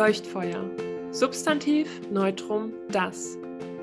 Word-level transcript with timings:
Leuchtfeuer. 0.00 0.64
Substantiv, 1.10 2.00
Neutrum, 2.10 2.72
das. 2.90 3.36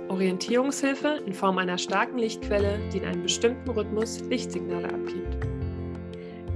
Orientierungshilfe 0.10 1.22
in 1.28 1.32
Form 1.32 1.60
einer 1.60 1.78
starken 1.78 2.18
Lichtquelle, 2.18 2.80
die 2.92 2.98
in 2.98 3.06
einem 3.06 3.22
bestimmten 3.22 3.70
Rhythmus 3.70 4.22
Lichtsignale 4.22 4.90
abgibt. 4.90 5.38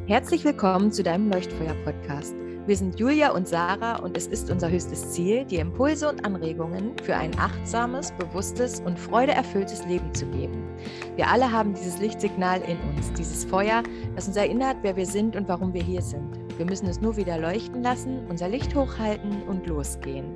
Herzlich 0.08 0.44
willkommen 0.44 0.92
zu 0.92 1.04
deinem 1.04 1.30
Leuchtfeuer-Podcast. 1.30 2.34
Wir 2.66 2.76
sind 2.76 3.00
Julia 3.00 3.34
und 3.34 3.48
Sarah 3.48 3.98
und 3.98 4.18
es 4.18 4.26
ist 4.26 4.50
unser 4.50 4.68
höchstes 4.68 5.12
Ziel, 5.12 5.46
dir 5.46 5.62
Impulse 5.62 6.10
und 6.10 6.26
Anregungen 6.26 6.98
für 7.04 7.16
ein 7.16 7.38
achtsames, 7.38 8.12
bewusstes 8.14 8.80
und 8.80 8.98
freudeerfülltes 8.98 9.86
Leben 9.86 10.12
zu 10.16 10.26
geben. 10.26 10.76
Wir 11.18 11.28
alle 11.28 11.52
haben 11.52 11.76
dieses 11.76 12.00
Lichtsignal 12.00 12.64
in 12.64 12.80
uns, 12.96 13.14
dieses 13.14 13.46
Feuer, 13.46 13.84
das 14.16 14.28
uns 14.28 14.38
erinnert, 14.38 14.78
wer 14.82 14.96
wir 14.96 15.06
sind 15.06 15.36
und 15.36 15.48
warum 15.48 15.72
wir 15.72 15.84
hier 15.84 16.02
sind. 16.02 16.41
Wir 16.58 16.66
müssen 16.66 16.88
es 16.88 17.02
nur 17.02 17.18
wieder 17.18 17.38
leuchten 17.38 17.82
lassen, 17.82 18.28
unser 18.28 18.50
Licht 18.50 18.76
hochhalten 18.76 19.44
und 19.44 19.68
losgehen. 19.68 20.36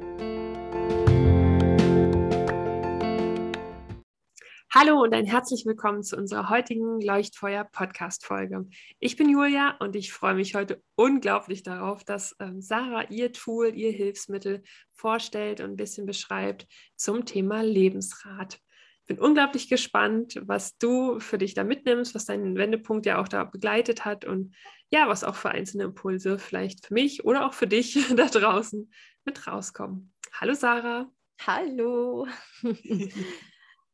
Hallo 4.74 5.02
und 5.02 5.14
ein 5.14 5.26
herzlich 5.26 5.66
willkommen 5.66 6.04
zu 6.04 6.18
unserer 6.18 6.50
heutigen 6.50 7.00
Leuchtfeuer-Podcast-Folge. 7.00 8.68
Ich 9.00 9.16
bin 9.16 9.30
Julia 9.30 9.78
und 9.80 9.96
ich 9.96 10.12
freue 10.12 10.36
mich 10.36 10.54
heute 10.54 10.84
unglaublich 10.96 11.64
darauf, 11.64 12.04
dass 12.04 12.36
ähm, 12.40 12.62
Sarah 12.62 13.10
ihr 13.10 13.32
Tool, 13.32 13.74
ihr 13.74 13.92
Hilfsmittel 13.92 14.64
vorstellt 14.92 15.62
und 15.62 15.72
ein 15.72 15.76
bisschen 15.78 16.06
beschreibt 16.06 16.68
zum 16.96 17.26
Thema 17.26 17.64
Lebensrat. 17.64 18.60
Bin 19.08 19.20
unglaublich 19.20 19.70
gespannt, 19.70 20.42
was 20.46 20.78
du 20.78 21.20
für 21.20 21.38
dich 21.38 21.54
da 21.54 21.64
mitnimmst, 21.64 22.16
was 22.16 22.26
deinen 22.26 22.56
Wendepunkt 22.56 23.06
ja 23.06 23.22
auch 23.22 23.28
da 23.28 23.44
begleitet 23.44 24.04
hat 24.04 24.26
und 24.26 24.56
ja, 24.90 25.08
was 25.08 25.24
auch 25.24 25.36
für 25.36 25.50
einzelne 25.50 25.84
Impulse 25.84 26.40
vielleicht 26.40 26.88
für 26.88 26.94
mich 26.94 27.26
oder 27.26 27.46
auch 27.46 27.54
für 27.54 27.68
dich 27.68 27.94
da 28.16 28.26
draußen 28.26 28.92
mit 29.26 29.48
rauskommen. 29.48 30.14
Hallo 30.34 30.54
Sarah. 30.54 31.12
Hallo. 31.46 32.28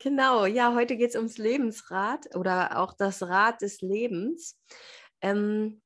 Genau, 0.03 0.48
ja, 0.48 0.73
heute 0.73 0.98
geht 0.98 1.12
es 1.12 1.16
ums 1.16 1.38
Lebensrad 1.38 2.36
oder 2.36 2.80
auch 2.80 2.94
das 2.98 3.22
Rad 3.22 3.62
des 3.62 3.81
Lebens. 3.81 4.59
Ähm, 5.22 5.84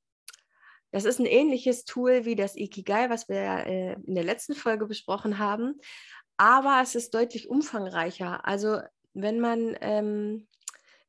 das 0.91 1.03
ist 1.03 1.19
ein 1.19 1.25
ähnliches 1.25 1.83
Tool 1.83 2.23
wie 2.23 2.37
das 2.37 2.55
Ikigai, 2.55 3.09
was 3.09 3.27
wir 3.27 3.35
äh, 3.35 3.93
in 4.05 4.15
der 4.15 4.23
letzten 4.23 4.55
Folge 4.55 4.85
besprochen 4.85 5.37
haben, 5.37 5.81
aber 6.37 6.79
es 6.81 6.95
ist 6.95 7.13
deutlich 7.13 7.49
umfangreicher. 7.49 8.45
Also 8.45 8.79
wenn 9.15 9.39
man 9.39 9.75
ähm, 9.81 10.47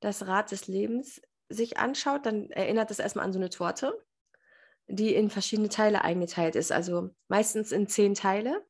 das 0.00 0.26
Rad 0.26 0.50
des 0.50 0.66
Lebens 0.66 1.20
sich 1.48 1.76
anschaut, 1.78 2.24
dann 2.24 2.50
erinnert 2.50 2.90
es 2.90 2.98
erstmal 2.98 3.26
an 3.26 3.32
so 3.32 3.38
eine 3.38 3.50
Torte 3.50 3.92
die 4.88 5.14
in 5.14 5.30
verschiedene 5.30 5.68
Teile 5.68 6.02
eingeteilt 6.02 6.54
ist, 6.54 6.70
also 6.70 7.10
meistens 7.28 7.72
in 7.72 7.88
zehn 7.88 8.14
Teile. 8.14 8.64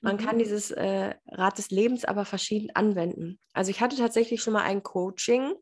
Man 0.00 0.16
mhm. 0.16 0.20
kann 0.20 0.38
dieses 0.38 0.70
äh, 0.70 1.14
Rad 1.28 1.58
des 1.58 1.70
Lebens 1.70 2.04
aber 2.04 2.24
verschieden 2.24 2.70
anwenden. 2.74 3.38
Also 3.52 3.70
ich 3.70 3.80
hatte 3.80 3.96
tatsächlich 3.96 4.42
schon 4.42 4.52
mal 4.52 4.64
ein 4.64 4.82
Coaching, 4.82 5.54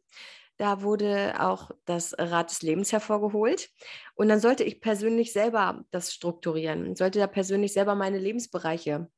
da 0.56 0.82
wurde 0.82 1.36
auch 1.38 1.70
das 1.86 2.14
Rad 2.18 2.50
des 2.50 2.60
Lebens 2.62 2.92
hervorgeholt. 2.92 3.70
Und 4.14 4.28
dann 4.28 4.40
sollte 4.40 4.64
ich 4.64 4.80
persönlich 4.80 5.32
selber 5.32 5.84
das 5.90 6.12
strukturieren, 6.12 6.96
sollte 6.96 7.18
da 7.18 7.26
persönlich 7.26 7.72
selber 7.72 7.94
meine 7.94 8.18
Lebensbereiche 8.18 9.08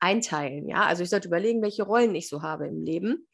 einteilen. 0.00 0.68
Ja, 0.68 0.84
also 0.86 1.02
ich 1.02 1.10
sollte 1.10 1.28
überlegen, 1.28 1.62
welche 1.62 1.82
Rollen 1.82 2.14
ich 2.14 2.28
so 2.28 2.42
habe 2.42 2.66
im 2.66 2.82
Leben. 2.82 3.26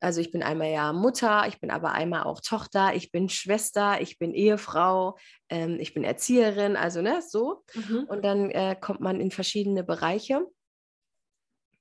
Also 0.00 0.20
ich 0.20 0.30
bin 0.30 0.42
einmal 0.42 0.70
ja 0.70 0.92
Mutter, 0.92 1.46
ich 1.48 1.58
bin 1.58 1.70
aber 1.70 1.92
einmal 1.92 2.24
auch 2.24 2.40
Tochter, 2.40 2.94
ich 2.94 3.10
bin 3.12 3.28
Schwester, 3.28 4.00
ich 4.00 4.18
bin 4.18 4.34
Ehefrau, 4.34 5.16
ähm, 5.48 5.78
ich 5.80 5.94
bin 5.94 6.04
Erzieherin, 6.04 6.76
also 6.76 7.00
ne, 7.00 7.22
so. 7.26 7.64
Mhm. 7.74 8.04
Und 8.08 8.24
dann 8.24 8.50
äh, 8.50 8.76
kommt 8.78 9.00
man 9.00 9.20
in 9.20 9.30
verschiedene 9.30 9.84
Bereiche. 9.84 10.46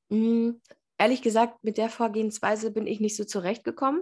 Mhm. 0.10 0.62
Ehrlich 0.98 1.22
gesagt, 1.22 1.62
mit 1.64 1.78
der 1.78 1.90
Vorgehensweise 1.90 2.72
bin 2.72 2.88
ich 2.88 3.02
nicht 3.02 3.18
so 3.18 3.26
zurechtgekommen. 3.26 4.02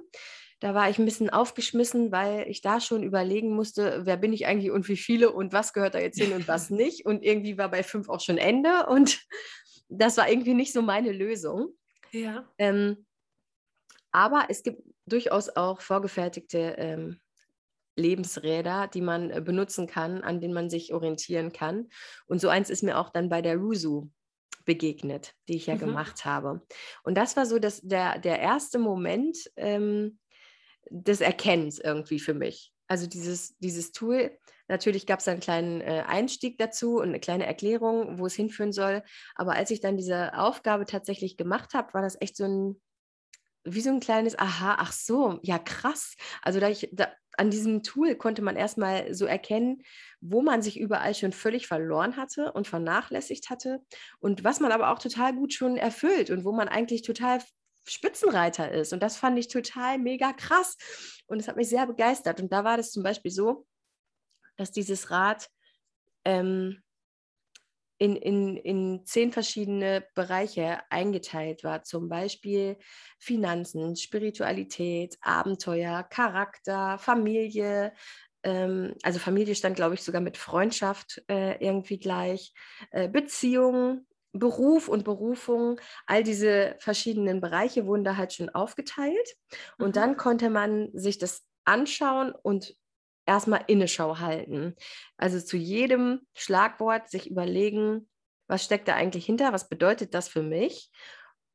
Da 0.59 0.75
war 0.75 0.89
ich 0.89 0.99
ein 0.99 1.05
bisschen 1.05 1.29
aufgeschmissen, 1.29 2.11
weil 2.11 2.47
ich 2.47 2.61
da 2.61 2.79
schon 2.79 3.03
überlegen 3.03 3.53
musste, 3.53 4.01
wer 4.05 4.15
bin 4.15 4.31
ich 4.31 4.45
eigentlich 4.45 4.71
und 4.71 4.87
wie 4.87 4.95
viele 4.95 5.31
und 5.31 5.51
was 5.51 5.73
gehört 5.73 5.95
da 5.95 5.99
jetzt 5.99 6.21
hin 6.21 6.33
und 6.33 6.47
was 6.47 6.69
nicht. 6.69 7.05
Und 7.05 7.23
irgendwie 7.23 7.57
war 7.57 7.69
bei 7.69 7.83
fünf 7.83 8.09
auch 8.09 8.21
schon 8.21 8.37
Ende 8.37 8.85
und 8.85 9.19
das 9.97 10.17
war 10.17 10.29
irgendwie 10.29 10.53
nicht 10.53 10.73
so 10.73 10.81
meine 10.81 11.11
Lösung. 11.11 11.69
Ja. 12.11 12.47
Ähm, 12.57 13.05
aber 14.11 14.45
es 14.49 14.63
gibt 14.63 14.83
durchaus 15.05 15.49
auch 15.49 15.81
vorgefertigte 15.81 16.75
ähm, 16.77 17.19
Lebensräder, 17.95 18.87
die 18.87 19.01
man 19.01 19.29
äh, 19.29 19.41
benutzen 19.41 19.87
kann, 19.87 20.23
an 20.23 20.39
denen 20.39 20.53
man 20.53 20.69
sich 20.69 20.93
orientieren 20.93 21.51
kann. 21.51 21.89
Und 22.25 22.39
so 22.39 22.49
eins 22.49 22.69
ist 22.69 22.83
mir 22.83 22.97
auch 22.97 23.09
dann 23.09 23.29
bei 23.29 23.41
der 23.41 23.57
Rusu 23.57 24.09
begegnet, 24.65 25.35
die 25.47 25.55
ich 25.55 25.67
ja 25.67 25.75
mhm. 25.75 25.79
gemacht 25.79 26.25
habe. 26.25 26.61
Und 27.03 27.15
das 27.15 27.35
war 27.35 27.45
so 27.45 27.59
das, 27.59 27.81
der, 27.81 28.19
der 28.19 28.39
erste 28.39 28.79
Moment 28.79 29.37
ähm, 29.57 30.19
des 30.89 31.21
Erkennens 31.21 31.79
irgendwie 31.79 32.19
für 32.19 32.33
mich. 32.33 32.73
Also 32.87 33.07
dieses, 33.07 33.57
dieses 33.57 33.91
Tool, 33.91 34.37
natürlich 34.73 35.05
gab 35.05 35.19
es 35.19 35.27
einen 35.27 35.39
kleinen 35.39 35.81
äh, 35.81 36.03
Einstieg 36.07 36.57
dazu 36.57 36.97
und 36.97 37.09
eine 37.09 37.19
kleine 37.19 37.45
Erklärung, 37.45 38.19
wo 38.19 38.25
es 38.25 38.33
hinführen 38.33 38.73
soll. 38.73 39.03
Aber 39.35 39.53
als 39.53 39.71
ich 39.71 39.79
dann 39.79 39.97
diese 39.97 40.37
Aufgabe 40.37 40.85
tatsächlich 40.85 41.37
gemacht 41.37 41.73
habe, 41.73 41.93
war 41.93 42.01
das 42.01 42.19
echt 42.19 42.35
so 42.35 42.45
ein 42.45 42.81
wie 43.65 43.79
so 43.79 43.91
ein 43.91 44.01
kleines 44.01 44.37
Aha, 44.37 44.75
ach 44.77 44.91
so, 44.91 45.39
ja 45.41 45.57
krass. 45.57 46.17
Also 46.41 46.59
da 46.59 46.67
ich, 46.67 46.89
da, 46.91 47.07
an 47.37 47.49
diesem 47.49 47.81
Tool 47.81 48.15
konnte 48.15 48.41
man 48.41 48.57
erstmal 48.57 49.13
so 49.13 49.25
erkennen, 49.25 49.83
wo 50.19 50.41
man 50.41 50.61
sich 50.61 50.77
überall 50.77 51.15
schon 51.15 51.31
völlig 51.31 51.67
verloren 51.67 52.17
hatte 52.17 52.51
und 52.51 52.67
vernachlässigt 52.67 53.49
hatte 53.49 53.81
und 54.19 54.43
was 54.43 54.59
man 54.59 54.73
aber 54.73 54.91
auch 54.91 54.99
total 54.99 55.33
gut 55.33 55.53
schon 55.53 55.77
erfüllt 55.77 56.29
und 56.29 56.43
wo 56.43 56.51
man 56.51 56.67
eigentlich 56.67 57.03
total 57.03 57.39
Spitzenreiter 57.87 58.71
ist. 58.71 58.93
Und 58.93 59.01
das 59.01 59.17
fand 59.17 59.37
ich 59.37 59.47
total 59.47 59.97
mega 59.97 60.33
krass. 60.33 60.77
Und 61.25 61.39
es 61.39 61.47
hat 61.47 61.57
mich 61.57 61.69
sehr 61.69 61.85
begeistert. 61.85 62.39
Und 62.41 62.51
da 62.51 62.63
war 62.63 62.77
das 62.77 62.91
zum 62.91 63.03
Beispiel 63.03 63.31
so, 63.31 63.65
dass 64.57 64.71
dieses 64.71 65.11
Rad 65.11 65.49
ähm, 66.25 66.83
in, 67.97 68.15
in, 68.15 68.57
in 68.57 69.05
zehn 69.05 69.31
verschiedene 69.31 70.05
Bereiche 70.13 70.79
eingeteilt 70.89 71.63
war. 71.63 71.83
Zum 71.83 72.09
Beispiel 72.09 72.77
Finanzen, 73.19 73.95
Spiritualität, 73.95 75.17
Abenteuer, 75.21 76.03
Charakter, 76.03 76.97
Familie. 76.97 77.93
Ähm, 78.43 78.95
also 79.03 79.19
Familie 79.19 79.55
stand, 79.55 79.75
glaube 79.75 79.95
ich, 79.95 80.03
sogar 80.03 80.21
mit 80.21 80.37
Freundschaft 80.37 81.23
äh, 81.29 81.63
irgendwie 81.65 81.97
gleich. 81.97 82.53
Äh, 82.91 83.07
Beziehung, 83.07 84.05
Beruf 84.33 84.89
und 84.89 85.05
Berufung, 85.05 85.79
all 86.07 86.23
diese 86.23 86.75
verschiedenen 86.79 87.39
Bereiche 87.39 87.85
wurden 87.85 88.03
da 88.03 88.17
halt 88.17 88.33
schon 88.33 88.49
aufgeteilt. 88.49 89.35
Und 89.77 89.89
mhm. 89.89 89.93
dann 89.93 90.17
konnte 90.17 90.49
man 90.49 90.89
sich 90.93 91.19
das 91.19 91.45
anschauen 91.63 92.33
und 92.33 92.75
erstmal 93.25 93.63
Inneschau 93.67 94.19
halten. 94.19 94.75
Also 95.17 95.39
zu 95.39 95.57
jedem 95.57 96.25
Schlagwort 96.33 97.09
sich 97.09 97.29
überlegen, 97.29 98.09
was 98.47 98.63
steckt 98.63 98.87
da 98.87 98.95
eigentlich 98.95 99.25
hinter, 99.25 99.53
was 99.53 99.69
bedeutet 99.69 100.13
das 100.13 100.27
für 100.27 100.43
mich 100.43 100.91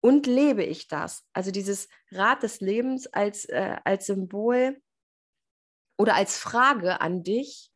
und 0.00 0.26
lebe 0.26 0.64
ich 0.64 0.88
das? 0.88 1.24
Also 1.32 1.50
dieses 1.50 1.88
Rad 2.10 2.42
des 2.42 2.60
Lebens 2.60 3.06
als, 3.06 3.44
äh, 3.46 3.76
als 3.84 4.06
Symbol 4.06 4.80
oder 5.98 6.14
als 6.14 6.38
Frage 6.38 7.00
an 7.00 7.22
dich, 7.22 7.70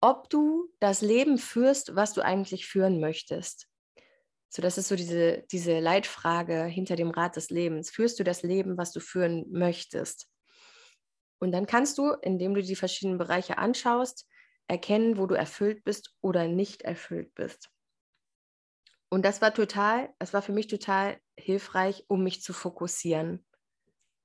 ob 0.00 0.30
du 0.30 0.72
das 0.80 1.02
Leben 1.02 1.38
führst, 1.38 1.94
was 1.94 2.14
du 2.14 2.22
eigentlich 2.22 2.66
führen 2.66 3.00
möchtest. 3.00 3.68
So, 4.48 4.62
das 4.62 4.78
ist 4.78 4.88
so 4.88 4.96
diese, 4.96 5.44
diese 5.52 5.78
Leitfrage 5.78 6.64
hinter 6.64 6.96
dem 6.96 7.10
Rad 7.10 7.36
des 7.36 7.50
Lebens. 7.50 7.90
Führst 7.90 8.18
du 8.18 8.24
das 8.24 8.42
Leben, 8.42 8.78
was 8.78 8.92
du 8.92 9.00
führen 9.00 9.44
möchtest? 9.50 10.28
Und 11.38 11.52
dann 11.52 11.66
kannst 11.66 11.98
du, 11.98 12.12
indem 12.22 12.54
du 12.54 12.62
die 12.62 12.76
verschiedenen 12.76 13.18
Bereiche 13.18 13.58
anschaust, 13.58 14.26
erkennen, 14.66 15.18
wo 15.18 15.26
du 15.26 15.34
erfüllt 15.34 15.84
bist 15.84 16.14
oder 16.20 16.48
nicht 16.48 16.82
erfüllt 16.82 17.34
bist. 17.34 17.70
Und 19.10 19.24
das 19.24 19.40
war 19.40 19.54
total, 19.54 20.10
das 20.18 20.34
war 20.34 20.42
für 20.42 20.52
mich 20.52 20.66
total 20.66 21.18
hilfreich, 21.38 22.04
um 22.08 22.22
mich 22.22 22.42
zu 22.42 22.52
fokussieren. 22.52 23.46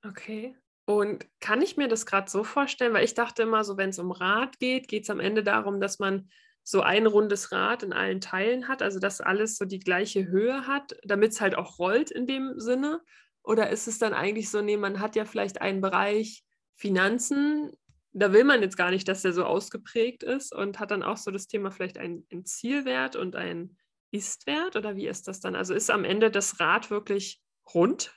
Okay. 0.05 0.55
Und 0.85 1.25
kann 1.39 1.61
ich 1.61 1.77
mir 1.77 1.87
das 1.87 2.05
gerade 2.05 2.29
so 2.29 2.43
vorstellen, 2.43 2.93
weil 2.93 3.05
ich 3.05 3.13
dachte 3.13 3.43
immer, 3.43 3.63
so 3.63 3.77
wenn 3.77 3.91
es 3.91 3.99
um 3.99 4.11
Rad 4.11 4.59
geht, 4.59 4.89
geht 4.89 5.03
es 5.03 5.09
am 5.09 5.21
Ende 5.21 5.43
darum, 5.43 5.79
dass 5.79 5.99
man 5.99 6.29
so 6.63 6.81
ein 6.81 7.07
rundes 7.07 7.51
Rad 7.53 7.83
in 7.83 7.93
allen 7.93 8.19
Teilen 8.19 8.67
hat, 8.67 8.81
also 8.81 8.99
dass 8.99 9.21
alles 9.21 9.57
so 9.57 9.65
die 9.65 9.79
gleiche 9.79 10.27
Höhe 10.27 10.67
hat, 10.67 10.97
damit 11.03 11.31
es 11.31 11.41
halt 11.41 11.55
auch 11.55 11.79
rollt 11.79 12.11
in 12.11 12.27
dem 12.27 12.59
Sinne. 12.59 13.01
Oder 13.43 13.69
ist 13.69 13.87
es 13.87 13.99
dann 13.99 14.13
eigentlich 14.13 14.49
so, 14.49 14.61
nee, 14.61 14.77
man 14.77 14.99
hat 14.99 15.15
ja 15.15 15.25
vielleicht 15.25 15.61
einen 15.61 15.81
Bereich, 15.81 16.43
Finanzen, 16.75 17.71
da 18.13 18.31
will 18.31 18.43
man 18.43 18.61
jetzt 18.61 18.77
gar 18.77 18.91
nicht, 18.91 19.07
dass 19.07 19.23
der 19.23 19.33
so 19.33 19.43
ausgeprägt 19.43 20.23
ist 20.23 20.53
und 20.53 20.79
hat 20.79 20.91
dann 20.91 21.03
auch 21.03 21.17
so 21.17 21.31
das 21.31 21.47
Thema 21.47 21.71
vielleicht 21.71 21.97
ein, 21.97 22.25
ein 22.31 22.45
Zielwert 22.45 23.15
und 23.15 23.35
ein 23.35 23.77
Istwert 24.11 24.75
oder 24.75 24.95
wie 24.95 25.07
ist 25.07 25.27
das 25.27 25.39
dann? 25.39 25.55
Also 25.55 25.73
ist 25.73 25.89
am 25.89 26.05
Ende 26.05 26.29
das 26.29 26.59
Rad 26.59 26.91
wirklich 26.91 27.41
rund? 27.73 28.13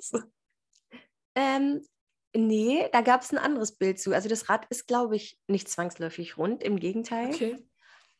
so. 0.00 0.20
ähm, 1.36 1.86
nee, 2.34 2.88
da 2.92 3.00
gab 3.02 3.22
es 3.22 3.30
ein 3.30 3.38
anderes 3.38 3.76
Bild 3.76 4.00
zu. 4.00 4.12
Also 4.12 4.28
das 4.28 4.48
Rad 4.48 4.66
ist, 4.70 4.88
glaube 4.88 5.14
ich, 5.14 5.38
nicht 5.46 5.68
zwangsläufig 5.68 6.36
rund, 6.36 6.62
im 6.64 6.80
Gegenteil. 6.80 7.28
Okay. 7.28 7.56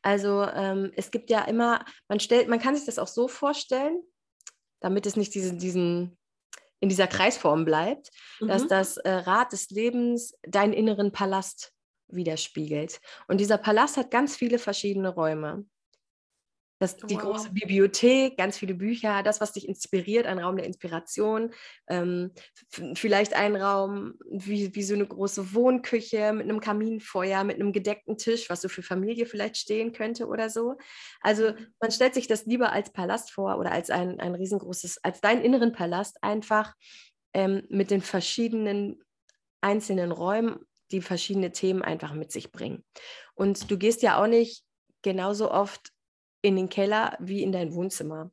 Also 0.02 0.44
ähm, 0.44 0.92
es 0.94 1.10
gibt 1.10 1.28
ja 1.28 1.42
immer, 1.42 1.84
man 2.08 2.20
stellt, 2.20 2.48
man 2.48 2.60
kann 2.60 2.76
sich 2.76 2.86
das 2.86 2.98
auch 2.98 3.08
so 3.08 3.26
vorstellen, 3.28 4.00
damit 4.80 5.04
es 5.06 5.16
nicht 5.16 5.34
diesen, 5.34 5.58
diesen 5.58 6.16
in 6.80 6.88
dieser 6.88 7.06
Kreisform 7.06 7.64
bleibt, 7.64 8.10
mhm. 8.40 8.48
dass 8.48 8.66
das 8.66 8.96
äh, 8.96 9.10
Rad 9.10 9.52
des 9.52 9.70
Lebens 9.70 10.34
deinen 10.42 10.72
inneren 10.72 11.12
Palast 11.12 11.72
widerspiegelt. 12.08 13.00
Und 13.28 13.38
dieser 13.38 13.58
Palast 13.58 13.96
hat 13.96 14.10
ganz 14.10 14.36
viele 14.36 14.58
verschiedene 14.58 15.10
Räume. 15.10 15.64
Das, 16.80 16.96
die 16.96 17.14
wow. 17.16 17.22
große 17.22 17.50
Bibliothek, 17.52 18.38
ganz 18.38 18.56
viele 18.56 18.72
Bücher, 18.72 19.22
das, 19.22 19.42
was 19.42 19.52
dich 19.52 19.68
inspiriert, 19.68 20.26
ein 20.26 20.38
Raum 20.38 20.56
der 20.56 20.64
Inspiration. 20.64 21.52
Ähm, 21.88 22.32
vielleicht 22.94 23.34
ein 23.34 23.54
Raum 23.54 24.14
wie, 24.30 24.74
wie 24.74 24.82
so 24.82 24.94
eine 24.94 25.06
große 25.06 25.52
Wohnküche 25.52 26.32
mit 26.32 26.44
einem 26.44 26.60
Kaminfeuer, 26.60 27.44
mit 27.44 27.56
einem 27.56 27.72
gedeckten 27.72 28.16
Tisch, 28.16 28.48
was 28.48 28.62
so 28.62 28.70
für 28.70 28.82
Familie 28.82 29.26
vielleicht 29.26 29.58
stehen 29.58 29.92
könnte 29.92 30.26
oder 30.26 30.48
so. 30.48 30.78
Also 31.20 31.50
mhm. 31.50 31.66
man 31.80 31.90
stellt 31.90 32.14
sich 32.14 32.26
das 32.28 32.46
lieber 32.46 32.72
als 32.72 32.90
Palast 32.90 33.30
vor 33.30 33.58
oder 33.58 33.72
als 33.72 33.90
ein, 33.90 34.18
ein 34.18 34.34
riesengroßes, 34.34 35.04
als 35.04 35.20
deinen 35.20 35.42
inneren 35.42 35.72
Palast 35.72 36.16
einfach 36.22 36.74
ähm, 37.34 37.62
mit 37.68 37.90
den 37.90 38.00
verschiedenen 38.00 39.04
einzelnen 39.60 40.12
Räumen, 40.12 40.60
die 40.92 41.02
verschiedene 41.02 41.52
Themen 41.52 41.82
einfach 41.82 42.14
mit 42.14 42.32
sich 42.32 42.52
bringen. 42.52 42.84
Und 43.34 43.70
du 43.70 43.76
gehst 43.76 44.00
ja 44.00 44.18
auch 44.18 44.26
nicht 44.26 44.64
genauso 45.02 45.50
oft 45.50 45.92
in 46.42 46.56
den 46.56 46.68
Keller 46.68 47.16
wie 47.20 47.42
in 47.42 47.52
dein 47.52 47.74
Wohnzimmer, 47.74 48.30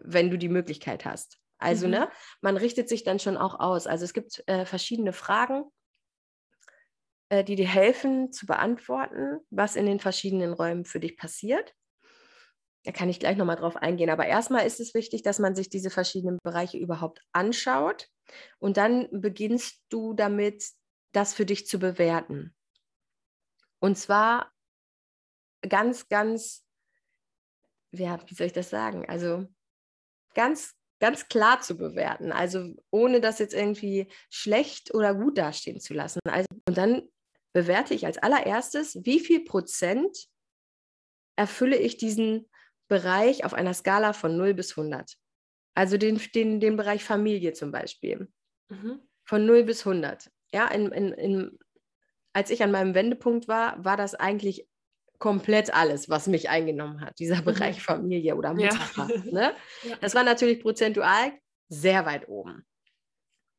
wenn 0.00 0.30
du 0.30 0.38
die 0.38 0.48
Möglichkeit 0.48 1.04
hast. 1.04 1.38
Also, 1.58 1.86
mhm. 1.86 1.92
ne, 1.92 2.08
man 2.40 2.56
richtet 2.56 2.88
sich 2.88 3.04
dann 3.04 3.18
schon 3.18 3.36
auch 3.36 3.58
aus. 3.60 3.86
Also 3.86 4.04
es 4.04 4.12
gibt 4.12 4.42
äh, 4.46 4.66
verschiedene 4.66 5.12
Fragen, 5.12 5.64
äh, 7.30 7.44
die 7.44 7.56
dir 7.56 7.68
helfen 7.68 8.32
zu 8.32 8.46
beantworten, 8.46 9.40
was 9.50 9.76
in 9.76 9.86
den 9.86 10.00
verschiedenen 10.00 10.52
Räumen 10.52 10.84
für 10.84 11.00
dich 11.00 11.16
passiert. 11.16 11.74
Da 12.84 12.92
kann 12.92 13.08
ich 13.08 13.18
gleich 13.18 13.38
nochmal 13.38 13.56
drauf 13.56 13.76
eingehen. 13.76 14.10
Aber 14.10 14.26
erstmal 14.26 14.66
ist 14.66 14.78
es 14.78 14.92
wichtig, 14.92 15.22
dass 15.22 15.38
man 15.38 15.54
sich 15.54 15.70
diese 15.70 15.88
verschiedenen 15.88 16.38
Bereiche 16.42 16.76
überhaupt 16.76 17.22
anschaut. 17.32 18.08
Und 18.58 18.76
dann 18.76 19.08
beginnst 19.10 19.82
du 19.88 20.12
damit, 20.12 20.64
das 21.12 21.32
für 21.32 21.46
dich 21.46 21.66
zu 21.66 21.78
bewerten. 21.78 22.54
Und 23.78 23.96
zwar 23.96 24.52
ganz, 25.66 26.08
ganz 26.08 26.63
ja, 27.98 28.18
wie 28.26 28.34
soll 28.34 28.46
ich 28.46 28.52
das 28.52 28.70
sagen? 28.70 29.08
Also 29.08 29.46
ganz, 30.34 30.74
ganz 31.00 31.28
klar 31.28 31.60
zu 31.60 31.76
bewerten. 31.76 32.32
Also 32.32 32.74
ohne 32.90 33.20
das 33.20 33.38
jetzt 33.38 33.54
irgendwie 33.54 34.10
schlecht 34.30 34.94
oder 34.94 35.14
gut 35.14 35.38
dastehen 35.38 35.80
zu 35.80 35.94
lassen. 35.94 36.20
Also, 36.28 36.46
und 36.68 36.76
dann 36.76 37.02
bewerte 37.52 37.94
ich 37.94 38.06
als 38.06 38.18
allererstes, 38.18 38.98
wie 39.04 39.20
viel 39.20 39.44
Prozent 39.44 40.26
erfülle 41.36 41.76
ich 41.76 41.96
diesen 41.96 42.48
Bereich 42.88 43.44
auf 43.44 43.54
einer 43.54 43.74
Skala 43.74 44.12
von 44.12 44.36
0 44.36 44.54
bis 44.54 44.76
100. 44.76 45.14
Also 45.74 45.96
den, 45.96 46.20
den, 46.34 46.60
den 46.60 46.76
Bereich 46.76 47.04
Familie 47.04 47.52
zum 47.52 47.72
Beispiel. 47.72 48.28
Mhm. 48.68 49.00
Von 49.24 49.46
0 49.46 49.64
bis 49.64 49.86
100. 49.86 50.30
Ja, 50.52 50.68
in, 50.68 50.92
in, 50.92 51.12
in, 51.12 51.58
als 52.32 52.50
ich 52.50 52.62
an 52.62 52.70
meinem 52.70 52.94
Wendepunkt 52.94 53.48
war, 53.48 53.84
war 53.84 53.96
das 53.96 54.14
eigentlich 54.14 54.68
komplett 55.24 55.72
alles, 55.72 56.10
was 56.10 56.26
mich 56.26 56.50
eingenommen 56.50 57.00
hat, 57.00 57.18
dieser 57.18 57.36
mhm. 57.36 57.44
Bereich 57.46 57.82
Familie 57.82 58.36
oder 58.36 58.52
Mutterschaft. 58.52 59.24
Ja. 59.24 59.32
Ne? 59.32 59.56
Ja. 59.82 59.96
Das 60.02 60.14
war 60.14 60.22
natürlich 60.22 60.60
prozentual 60.60 61.32
sehr 61.70 62.04
weit 62.04 62.28
oben. 62.28 62.66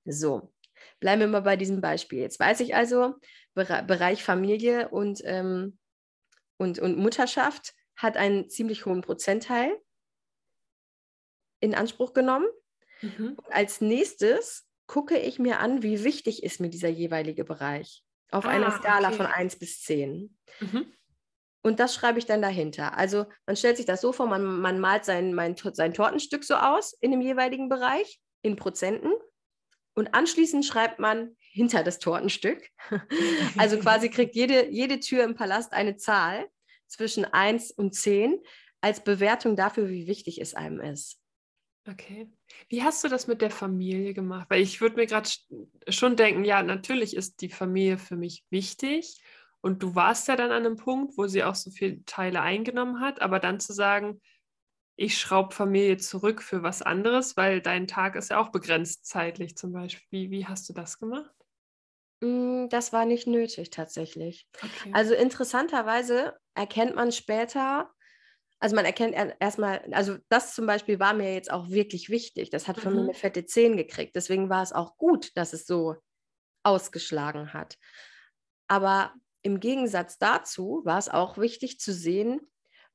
So, 0.05 0.53
bleiben 0.99 1.21
wir 1.21 1.27
mal 1.27 1.41
bei 1.41 1.55
diesem 1.55 1.81
Beispiel. 1.81 2.19
Jetzt 2.19 2.39
weiß 2.39 2.59
ich 2.59 2.75
also, 2.75 3.15
Bereich 3.55 4.23
Familie 4.23 4.89
und, 4.89 5.21
ähm, 5.25 5.79
und, 6.57 6.77
und 6.77 6.99
Mutterschaft 6.99 7.73
hat 7.95 8.15
einen 8.15 8.47
ziemlich 8.47 8.85
hohen 8.85 9.01
Prozentteil 9.01 9.75
in 11.61 11.73
Anspruch 11.73 12.13
genommen. 12.13 12.45
Mhm. 13.01 13.37
als 13.49 13.81
nächstes 13.81 14.67
gucke 14.85 15.17
ich 15.17 15.39
mir 15.39 15.59
an, 15.59 15.81
wie 15.81 16.03
wichtig 16.03 16.43
ist 16.43 16.61
mir 16.61 16.69
dieser 16.69 16.89
jeweilige 16.89 17.43
Bereich 17.43 18.05
auf 18.29 18.45
ah, 18.45 18.49
einer 18.49 18.71
Skala 18.71 19.07
okay. 19.07 19.17
von 19.17 19.25
1 19.25 19.55
bis 19.57 19.81
10. 19.81 20.37
Mhm. 20.59 20.93
Und 21.65 21.79
das 21.79 21.95
schreibe 21.95 22.19
ich 22.19 22.27
dann 22.27 22.43
dahinter. 22.43 22.95
Also 22.95 23.25
man 23.47 23.55
stellt 23.55 23.77
sich 23.77 23.87
das 23.87 23.99
so 23.99 24.13
vor, 24.13 24.27
man, 24.27 24.43
man 24.43 24.79
malt 24.79 25.03
sein, 25.03 25.33
mein, 25.33 25.55
sein 25.55 25.95
Tortenstück 25.95 26.43
so 26.43 26.53
aus 26.53 26.93
in 27.01 27.09
dem 27.09 27.21
jeweiligen 27.21 27.69
Bereich 27.69 28.21
in 28.43 28.55
Prozenten. 28.55 29.11
Und 29.95 30.13
anschließend 30.13 30.63
schreibt 30.63 30.99
man 30.99 31.35
hinter 31.39 31.83
das 31.83 31.97
Tortenstück. 31.97 32.69
Also 33.57 33.79
quasi 33.79 34.09
kriegt 34.09 34.35
jede, 34.35 34.69
jede 34.69 34.99
Tür 34.99 35.23
im 35.23 35.33
Palast 35.33 35.73
eine 35.73 35.97
Zahl 35.97 36.45
zwischen 36.85 37.25
1 37.25 37.71
und 37.71 37.95
10 37.95 38.39
als 38.81 39.03
Bewertung 39.03 39.55
dafür, 39.55 39.89
wie 39.89 40.05
wichtig 40.05 40.39
es 40.39 40.53
einem 40.53 40.79
ist. 40.79 41.19
Okay. 41.89 42.31
Wie 42.69 42.83
hast 42.83 43.03
du 43.03 43.07
das 43.07 43.25
mit 43.25 43.41
der 43.41 43.49
Familie 43.49 44.13
gemacht? 44.13 44.45
Weil 44.51 44.61
ich 44.61 44.81
würde 44.81 44.97
mir 44.97 45.07
gerade 45.07 45.29
schon 45.89 46.15
denken, 46.15 46.45
ja, 46.45 46.61
natürlich 46.61 47.15
ist 47.15 47.41
die 47.41 47.49
Familie 47.49 47.97
für 47.97 48.17
mich 48.17 48.43
wichtig 48.51 49.19
und 49.65 49.81
du 49.81 49.95
warst 49.95 50.27
ja 50.27 50.35
dann 50.35 50.51
an 50.51 50.63
einem 50.63 50.75
Punkt, 50.75 51.17
wo 51.17 51.25
sie 51.25 51.43
auch 51.43 51.55
so 51.55 51.71
viele 51.71 52.05
Teile 52.05 52.39
eingenommen 52.41 52.99
hat, 52.99 53.23
aber 53.23 53.39
dann 53.39 53.59
zu 53.59 53.73
sagen, 53.73 54.21
ich 54.95 55.17
schraube 55.17 55.55
Familie 55.55 55.97
zurück 55.97 56.43
für 56.43 56.61
was 56.61 56.83
anderes, 56.83 57.35
weil 57.35 57.61
dein 57.61 57.87
Tag 57.87 58.15
ist 58.15 58.29
ja 58.29 58.39
auch 58.39 58.49
begrenzt 58.49 59.07
zeitlich 59.07 59.57
zum 59.57 59.71
Beispiel. 59.71 60.05
Wie, 60.11 60.29
wie 60.29 60.45
hast 60.45 60.69
du 60.69 60.73
das 60.73 60.99
gemacht? 60.99 61.33
Mm, 62.21 62.67
das 62.69 62.93
war 62.93 63.05
nicht 63.05 63.25
nötig 63.25 63.71
tatsächlich. 63.71 64.47
Okay. 64.55 64.91
Also 64.93 65.15
interessanterweise 65.15 66.37
erkennt 66.53 66.93
man 66.93 67.11
später, 67.11 67.89
also 68.59 68.75
man 68.75 68.85
erkennt 68.85 69.15
erstmal, 69.39 69.79
also 69.93 70.17
das 70.29 70.53
zum 70.53 70.67
Beispiel 70.67 70.99
war 70.99 71.15
mir 71.15 71.33
jetzt 71.33 71.51
auch 71.51 71.71
wirklich 71.71 72.11
wichtig. 72.11 72.51
Das 72.51 72.67
hat 72.67 72.79
von 72.79 72.93
mhm. 72.93 72.99
mir 72.99 73.03
eine 73.05 73.13
fette 73.15 73.47
10 73.47 73.77
gekriegt. 73.77 74.15
Deswegen 74.15 74.47
war 74.47 74.61
es 74.61 74.73
auch 74.73 74.95
gut, 74.97 75.35
dass 75.35 75.53
es 75.53 75.65
so 75.65 75.95
ausgeschlagen 76.61 77.51
hat. 77.51 77.79
Aber 78.67 79.11
im 79.45 79.59
Gegensatz 79.59 80.17
dazu 80.17 80.81
war 80.85 80.97
es 80.97 81.07
auch 81.07 81.37
wichtig 81.37 81.79
zu 81.79 81.93
sehen, 81.93 82.41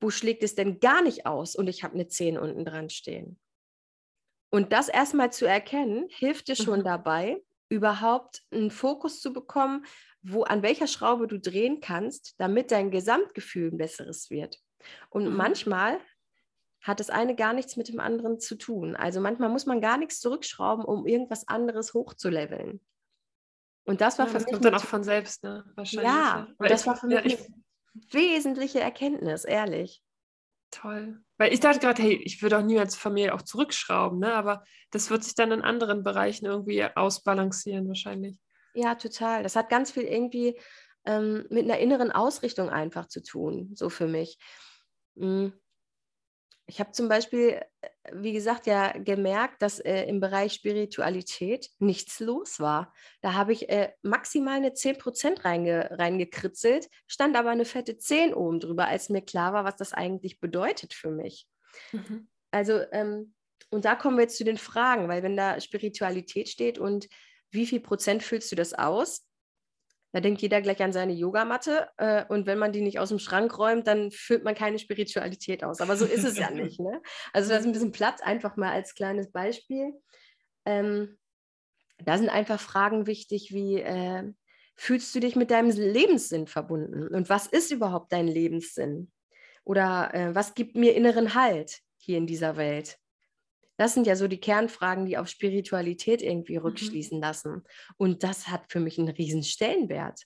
wo 0.00 0.10
schlägt 0.10 0.42
es 0.42 0.56
denn 0.56 0.80
gar 0.80 1.00
nicht 1.00 1.24
aus 1.24 1.54
und 1.54 1.68
ich 1.68 1.84
habe 1.84 1.94
eine 1.94 2.08
10 2.08 2.38
unten 2.38 2.64
dran 2.64 2.90
stehen. 2.90 3.38
Und 4.50 4.72
das 4.72 4.88
erstmal 4.88 5.32
zu 5.32 5.46
erkennen, 5.46 6.06
hilft 6.08 6.48
dir 6.48 6.56
schon 6.56 6.80
mhm. 6.80 6.84
dabei, 6.84 7.40
überhaupt 7.68 8.42
einen 8.50 8.72
Fokus 8.72 9.20
zu 9.20 9.32
bekommen, 9.32 9.84
wo 10.22 10.42
an 10.42 10.64
welcher 10.64 10.88
Schraube 10.88 11.28
du 11.28 11.38
drehen 11.38 11.80
kannst, 11.80 12.34
damit 12.38 12.72
dein 12.72 12.90
Gesamtgefühl 12.90 13.70
ein 13.70 13.78
besseres 13.78 14.28
wird. 14.28 14.58
Und 15.08 15.28
mhm. 15.28 15.36
manchmal 15.36 16.00
hat 16.80 16.98
das 16.98 17.10
eine 17.10 17.36
gar 17.36 17.52
nichts 17.52 17.76
mit 17.76 17.86
dem 17.86 18.00
anderen 18.00 18.40
zu 18.40 18.56
tun. 18.56 18.96
Also 18.96 19.20
manchmal 19.20 19.50
muss 19.50 19.66
man 19.66 19.80
gar 19.80 19.98
nichts 19.98 20.18
zurückschrauben, 20.18 20.84
um 20.84 21.06
irgendwas 21.06 21.46
anderes 21.46 21.94
hochzuleveln. 21.94 22.80
Und 23.90 24.00
das 24.00 24.20
war 24.20 24.26
ja, 24.26 24.30
für 24.30 24.38
das 24.38 24.44
mich. 24.44 24.52
kommt 24.52 24.64
dann 24.64 24.74
auch 24.76 24.84
von 24.84 25.02
selbst, 25.02 25.42
ne? 25.42 25.64
Wahrscheinlich. 25.74 26.12
Ja, 26.12 26.46
und 26.58 26.70
das 26.70 26.82
ich, 26.82 26.86
war 26.86 26.94
für 26.96 27.08
mich 27.08 27.16
ja, 27.16 27.24
ich, 27.24 27.40
eine 27.40 27.54
wesentliche 28.12 28.78
Erkenntnis, 28.78 29.44
ehrlich. 29.44 30.00
Toll. 30.70 31.20
Weil 31.38 31.52
ich 31.52 31.58
dachte 31.58 31.80
gerade, 31.80 32.00
hey, 32.00 32.14
ich 32.22 32.40
würde 32.40 32.58
auch 32.58 32.62
niemals 32.62 32.94
Familie 32.94 33.34
auch 33.34 33.42
zurückschrauben, 33.42 34.20
ne? 34.20 34.32
Aber 34.34 34.62
das 34.92 35.10
wird 35.10 35.24
sich 35.24 35.34
dann 35.34 35.50
in 35.50 35.62
anderen 35.62 36.04
Bereichen 36.04 36.46
irgendwie 36.46 36.84
ausbalancieren, 36.84 37.88
wahrscheinlich. 37.88 38.38
Ja, 38.74 38.94
total. 38.94 39.42
Das 39.42 39.56
hat 39.56 39.68
ganz 39.68 39.90
viel 39.90 40.04
irgendwie 40.04 40.56
ähm, 41.04 41.48
mit 41.50 41.64
einer 41.64 41.78
inneren 41.78 42.12
Ausrichtung 42.12 42.70
einfach 42.70 43.08
zu 43.08 43.24
tun, 43.24 43.72
so 43.74 43.90
für 43.90 44.06
mich. 44.06 44.38
Mhm. 45.16 45.52
Ich 46.66 46.78
habe 46.78 46.92
zum 46.92 47.08
Beispiel, 47.08 47.60
wie 48.12 48.32
gesagt, 48.32 48.66
ja 48.66 48.92
gemerkt, 48.92 49.62
dass 49.62 49.78
äh, 49.78 50.04
im 50.04 50.20
Bereich 50.20 50.54
Spiritualität 50.54 51.68
nichts 51.78 52.20
los 52.20 52.58
war. 52.58 52.94
Da 53.20 53.34
habe 53.34 53.52
ich 53.52 53.68
äh, 53.68 53.92
maximal 54.02 54.56
eine 54.56 54.70
10% 54.70 55.44
reinge, 55.44 55.90
reingekritzelt, 55.98 56.88
stand 57.06 57.36
aber 57.36 57.50
eine 57.50 57.64
fette 57.64 57.98
10 57.98 58.32
oben 58.32 58.60
drüber, 58.60 58.86
als 58.86 59.10
mir 59.10 59.22
klar 59.22 59.52
war, 59.52 59.64
was 59.64 59.76
das 59.76 59.92
eigentlich 59.92 60.40
bedeutet 60.40 60.94
für 60.94 61.10
mich. 61.10 61.46
Mhm. 61.92 62.28
Also, 62.50 62.80
ähm, 62.92 63.34
und 63.70 63.84
da 63.84 63.94
kommen 63.94 64.16
wir 64.16 64.22
jetzt 64.22 64.38
zu 64.38 64.44
den 64.44 64.58
Fragen, 64.58 65.08
weil 65.08 65.22
wenn 65.22 65.36
da 65.36 65.60
Spiritualität 65.60 66.48
steht 66.48 66.78
und 66.78 67.08
wie 67.50 67.66
viel 67.66 67.80
Prozent 67.80 68.22
füllst 68.22 68.50
du 68.50 68.56
das 68.56 68.74
aus? 68.74 69.26
Da 70.12 70.20
denkt 70.20 70.42
jeder 70.42 70.60
gleich 70.60 70.82
an 70.82 70.92
seine 70.92 71.12
Yogamatte 71.12 71.88
äh, 71.96 72.24
und 72.28 72.46
wenn 72.46 72.58
man 72.58 72.72
die 72.72 72.80
nicht 72.80 72.98
aus 72.98 73.10
dem 73.10 73.20
Schrank 73.20 73.56
räumt, 73.58 73.86
dann 73.86 74.10
füllt 74.10 74.42
man 74.42 74.56
keine 74.56 74.78
Spiritualität 74.78 75.62
aus. 75.62 75.80
Aber 75.80 75.96
so 75.96 76.04
ist 76.04 76.24
es 76.24 76.36
ja 76.36 76.50
nicht. 76.50 76.80
Ne? 76.80 77.00
Also 77.32 77.50
da 77.50 77.58
ist 77.58 77.64
ein 77.64 77.72
bisschen 77.72 77.92
Platz, 77.92 78.20
einfach 78.20 78.56
mal 78.56 78.72
als 78.72 78.94
kleines 78.94 79.30
Beispiel. 79.30 79.92
Ähm, 80.64 81.16
da 82.04 82.18
sind 82.18 82.28
einfach 82.28 82.60
Fragen 82.60 83.06
wichtig 83.06 83.52
wie, 83.52 83.80
äh, 83.80 84.32
fühlst 84.74 85.14
du 85.14 85.20
dich 85.20 85.36
mit 85.36 85.50
deinem 85.50 85.70
Lebenssinn 85.70 86.46
verbunden? 86.46 87.06
Und 87.08 87.28
was 87.28 87.46
ist 87.46 87.70
überhaupt 87.70 88.12
dein 88.12 88.26
Lebenssinn? 88.26 89.12
Oder 89.64 90.14
äh, 90.14 90.34
was 90.34 90.54
gibt 90.54 90.74
mir 90.74 90.94
inneren 90.94 91.34
Halt 91.34 91.80
hier 91.98 92.18
in 92.18 92.26
dieser 92.26 92.56
Welt? 92.56 92.99
Das 93.80 93.94
sind 93.94 94.06
ja 94.06 94.14
so 94.14 94.28
die 94.28 94.40
Kernfragen, 94.40 95.06
die 95.06 95.16
auf 95.16 95.26
Spiritualität 95.28 96.20
irgendwie 96.20 96.58
mhm. 96.58 96.64
rückschließen 96.64 97.18
lassen. 97.18 97.64
Und 97.96 98.22
das 98.22 98.48
hat 98.48 98.70
für 98.70 98.78
mich 98.78 98.98
einen 98.98 99.08
riesen 99.08 99.42
Stellenwert. 99.42 100.24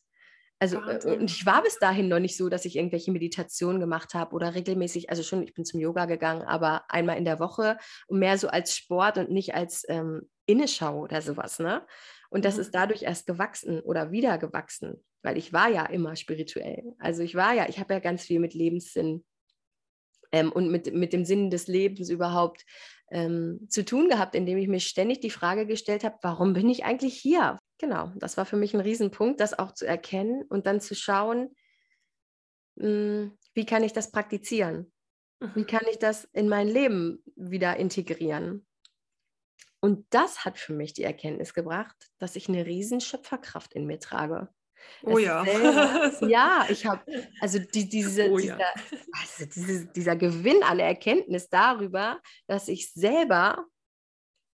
Also 0.59 0.79
äh, 0.81 1.17
und 1.17 1.31
ich 1.31 1.47
war 1.47 1.63
bis 1.63 1.79
dahin 1.79 2.09
noch 2.09 2.19
nicht 2.19 2.37
so, 2.37 2.49
dass 2.49 2.65
ich 2.65 2.75
irgendwelche 2.75 3.13
Meditationen 3.13 3.79
gemacht 3.79 4.13
habe 4.13 4.35
oder 4.35 4.57
regelmäßig, 4.57 5.09
also 5.09 5.23
schon, 5.23 5.45
ich 5.45 5.55
bin 5.55 5.65
zum 5.65 5.79
Yoga 5.79 6.07
gegangen, 6.07 6.43
aber 6.43 6.83
einmal 6.89 7.17
in 7.17 7.25
der 7.25 7.39
Woche 7.39 7.79
und 8.09 8.19
mehr 8.19 8.39
so 8.39 8.49
als 8.49 8.77
Sport 8.77 9.19
und 9.19 9.31
nicht 9.31 9.55
als 9.55 9.85
ähm, 9.89 10.29
Innenschau 10.47 10.99
oder 10.99 11.23
sowas, 11.23 11.61
ne? 11.61 11.87
Und 12.31 12.45
das 12.45 12.57
mhm. 12.57 12.63
ist 12.63 12.75
dadurch 12.75 13.03
erst 13.03 13.25
gewachsen 13.25 13.79
oder 13.83 14.11
wieder 14.11 14.37
gewachsen, 14.39 15.05
weil 15.23 15.37
ich 15.37 15.53
war 15.53 15.71
ja 15.71 15.87
immer 15.87 16.17
spirituell. 16.17 16.83
Also 16.99 17.23
ich 17.23 17.37
war 17.37 17.55
ja, 17.55 17.69
ich 17.69 17.79
habe 17.79 17.95
ja 17.95 18.01
ganz 18.01 18.25
viel 18.25 18.41
mit 18.41 18.53
Lebenssinn 18.53 19.25
ähm, 20.33 20.51
und 20.51 20.73
mit, 20.73 20.93
mit 20.93 21.13
dem 21.13 21.25
Sinn 21.25 21.51
des 21.51 21.69
Lebens 21.69 22.11
überhaupt 22.11 22.65
ähm, 23.11 23.67
zu 23.69 23.85
tun 23.85 24.09
gehabt, 24.09 24.35
indem 24.35 24.59
ich 24.59 24.69
mir 24.69 24.81
ständig 24.81 25.21
die 25.21 25.31
Frage 25.31 25.67
gestellt 25.67 26.05
habe, 26.05 26.19
warum 26.23 26.53
bin 26.53 26.69
ich 26.69 26.85
eigentlich 26.85 27.15
hier? 27.15 27.59
Genau, 27.79 28.13
das 28.17 28.37
war 28.37 28.47
für 28.47 28.57
mich 28.57 28.75
ein 28.75 28.81
Riesenpunkt, 28.81 29.41
das 29.41 29.59
auch 29.59 29.73
zu 29.73 29.87
erkennen 29.87 30.45
und 30.49 30.67
dann 30.67 30.81
zu 30.81 30.95
schauen, 30.95 31.55
mh, 32.77 32.87
hm, 32.87 33.39
wie 33.55 33.67
kann 33.67 33.85
ich 33.85 33.93
das 33.93 34.11
praktizieren? 34.11 34.93
Wie 35.55 35.61
mhm. 35.61 35.67
kann 35.67 35.85
ich 35.91 35.99
das 35.99 36.25
in 36.33 36.49
mein 36.49 36.69
Leben 36.69 37.23
wieder 37.37 37.77
integrieren? 37.77 38.67
Und 39.81 40.07
das 40.11 40.45
hat 40.45 40.59
für 40.59 40.73
mich 40.73 40.95
die 40.95 41.03
Erkenntnis 41.03 41.53
gebracht, 41.53 42.11
dass 42.19 42.37
ich 42.37 42.49
eine 42.49 42.65
riesen 42.65 43.01
Schöpferkraft 43.01 43.75
in 43.75 43.87
mir 43.87 44.01
trage. 44.01 44.49
Oh 45.03 45.19
ja. 45.19 45.45
Selber, 45.45 46.29
ja, 46.29 46.67
ich 46.69 46.87
habe, 46.87 47.03
also 47.41 47.59
die, 47.59 47.89
diese, 47.89 48.31
oh 48.31 48.39
ja. 48.39 48.57
dieser, 48.57 49.01
also 49.13 49.47
diese, 49.55 49.87
dieser 49.87 50.17
Gewinn 50.17 50.63
an 50.63 50.79
Erkenntnis 50.79 51.49
darüber, 51.49 52.21
dass 52.47 52.69
ich 52.69 52.93
selber 52.93 53.67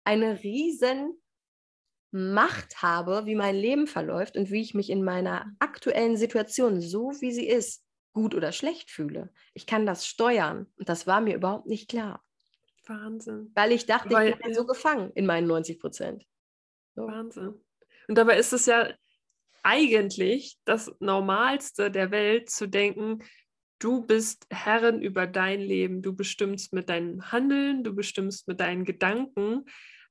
eine 0.03 0.41
riesen 0.43 1.21
Macht 2.11 2.81
habe, 2.81 3.25
wie 3.25 3.35
mein 3.35 3.55
Leben 3.55 3.85
verläuft 3.85 4.37
und 4.37 4.49
wie 4.49 4.61
ich 4.61 4.73
mich 4.73 4.89
in 4.89 5.03
meiner 5.03 5.51
aktuellen 5.59 6.15
Situation, 6.15 6.79
so 6.79 7.11
wie 7.19 7.31
sie 7.31 7.47
ist, 7.47 7.83
gut 8.13 8.33
oder 8.33 8.51
schlecht 8.51 8.89
fühle. 8.89 9.29
Ich 9.53 9.67
kann 9.67 9.85
das 9.85 10.07
steuern 10.07 10.67
und 10.77 10.87
das 10.87 11.05
war 11.05 11.19
mir 11.19 11.35
überhaupt 11.35 11.67
nicht 11.67 11.89
klar. 11.89 12.23
Wahnsinn. 12.87 13.51
Weil 13.53 13.73
ich 13.73 13.85
dachte, 13.85 14.11
Weil, 14.11 14.29
ich 14.29 14.37
bin 14.37 14.53
so 14.53 14.65
gefangen 14.65 15.11
in 15.13 15.25
meinen 15.25 15.47
90 15.47 15.79
Prozent. 15.79 16.25
So. 16.95 17.05
Wahnsinn. 17.05 17.61
Und 18.07 18.17
dabei 18.17 18.37
ist 18.37 18.53
es 18.53 18.65
ja 18.65 18.89
eigentlich 19.67 20.57
das 20.65 20.91
Normalste 20.99 21.91
der 21.91 22.11
Welt 22.11 22.49
zu 22.49 22.67
denken, 22.67 23.19
du 23.79 24.05
bist 24.05 24.47
Herrin 24.49 25.01
über 25.01 25.27
dein 25.27 25.59
Leben, 25.59 26.01
du 26.01 26.15
bestimmst 26.15 26.73
mit 26.73 26.89
deinem 26.89 27.31
Handeln, 27.31 27.83
du 27.83 27.93
bestimmst 27.93 28.47
mit 28.47 28.59
deinen 28.59 28.85
Gedanken 28.85 29.65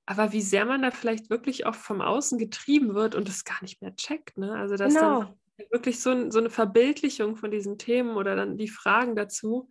aber 0.07 0.33
wie 0.33 0.41
sehr 0.41 0.65
man 0.65 0.83
da 0.83 0.93
vielleicht 0.93 1.31
wirklich 1.31 1.67
auch 1.67 1.75
vom 1.75 2.01
Außen 2.01 2.39
getrieben 2.39 2.95
wird 2.95 3.17
und 3.17 3.29
das 3.29 3.45
gar 3.45 3.61
nicht 3.61 3.83
mehr 3.83 3.95
checkt. 3.97 4.39
Ne? 4.39 4.55
Also 4.55 4.77
dass 4.77 4.95
genau. 4.95 5.25
dann 5.59 5.67
wirklich 5.71 6.01
so, 6.01 6.31
so 6.31 6.39
eine 6.39 6.51
Verbildlichung 6.51 7.37
von 7.37 7.51
diesen 7.51 7.77
Themen 7.77 8.17
oder 8.17 8.37
dann 8.37 8.57
die 8.57 8.69
Fragen 8.69 9.17
dazu, 9.17 9.69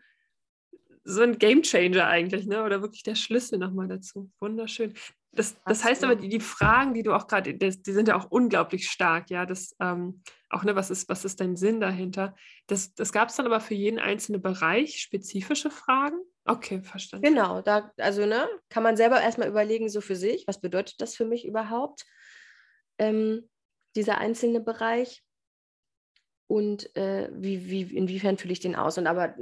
so 1.05 1.21
ein 1.21 1.37
Gamechanger 1.37 2.05
eigentlich, 2.05 2.47
ne? 2.47 2.63
oder 2.63 2.81
wirklich 2.81 3.03
der 3.03 3.15
Schlüssel 3.15 3.59
nochmal 3.59 3.87
dazu. 3.87 4.29
Wunderschön. 4.41 4.93
Das, 5.35 5.55
das 5.65 5.83
heißt 5.83 6.03
aber, 6.03 6.15
die, 6.15 6.29
die, 6.29 6.39
Fragen, 6.39 6.93
die 6.93 7.03
du 7.03 7.13
auch 7.13 7.27
gerade, 7.27 7.53
die 7.53 7.91
sind 7.91 8.07
ja 8.07 8.15
auch 8.17 8.31
unglaublich 8.31 8.89
stark, 8.89 9.29
ja. 9.29 9.45
Das 9.45 9.75
ähm, 9.81 10.21
auch, 10.49 10.63
ne, 10.63 10.75
was 10.75 10.89
ist, 10.89 11.09
was 11.09 11.25
ist 11.25 11.41
dein 11.41 11.55
Sinn 11.57 11.81
dahinter? 11.81 12.35
Das, 12.67 12.93
das 12.93 13.11
gab 13.11 13.29
es 13.29 13.35
dann 13.35 13.45
aber 13.45 13.59
für 13.59 13.73
jeden 13.73 13.99
einzelnen 13.99 14.41
Bereich 14.41 15.01
spezifische 15.01 15.69
Fragen? 15.69 16.17
Okay, 16.45 16.81
verstanden. 16.81 17.25
Genau, 17.25 17.61
da, 17.61 17.91
also 17.97 18.25
ne, 18.25 18.47
kann 18.69 18.83
man 18.83 18.95
selber 18.97 19.21
erstmal 19.21 19.49
überlegen, 19.49 19.89
so 19.89 19.99
für 19.99 20.15
sich, 20.15 20.47
was 20.47 20.61
bedeutet 20.61 21.01
das 21.01 21.15
für 21.15 21.25
mich 21.25 21.45
überhaupt, 21.45 22.05
ähm, 22.97 23.49
dieser 23.95 24.19
einzelne 24.19 24.61
Bereich 24.61 25.23
und 26.47 26.95
äh, 26.95 27.29
wie, 27.33 27.69
wie, 27.69 27.95
inwiefern 27.95 28.37
fühle 28.37 28.53
ich 28.53 28.59
den 28.59 28.75
aus. 28.75 28.97
Und 28.97 29.07
aber 29.07 29.35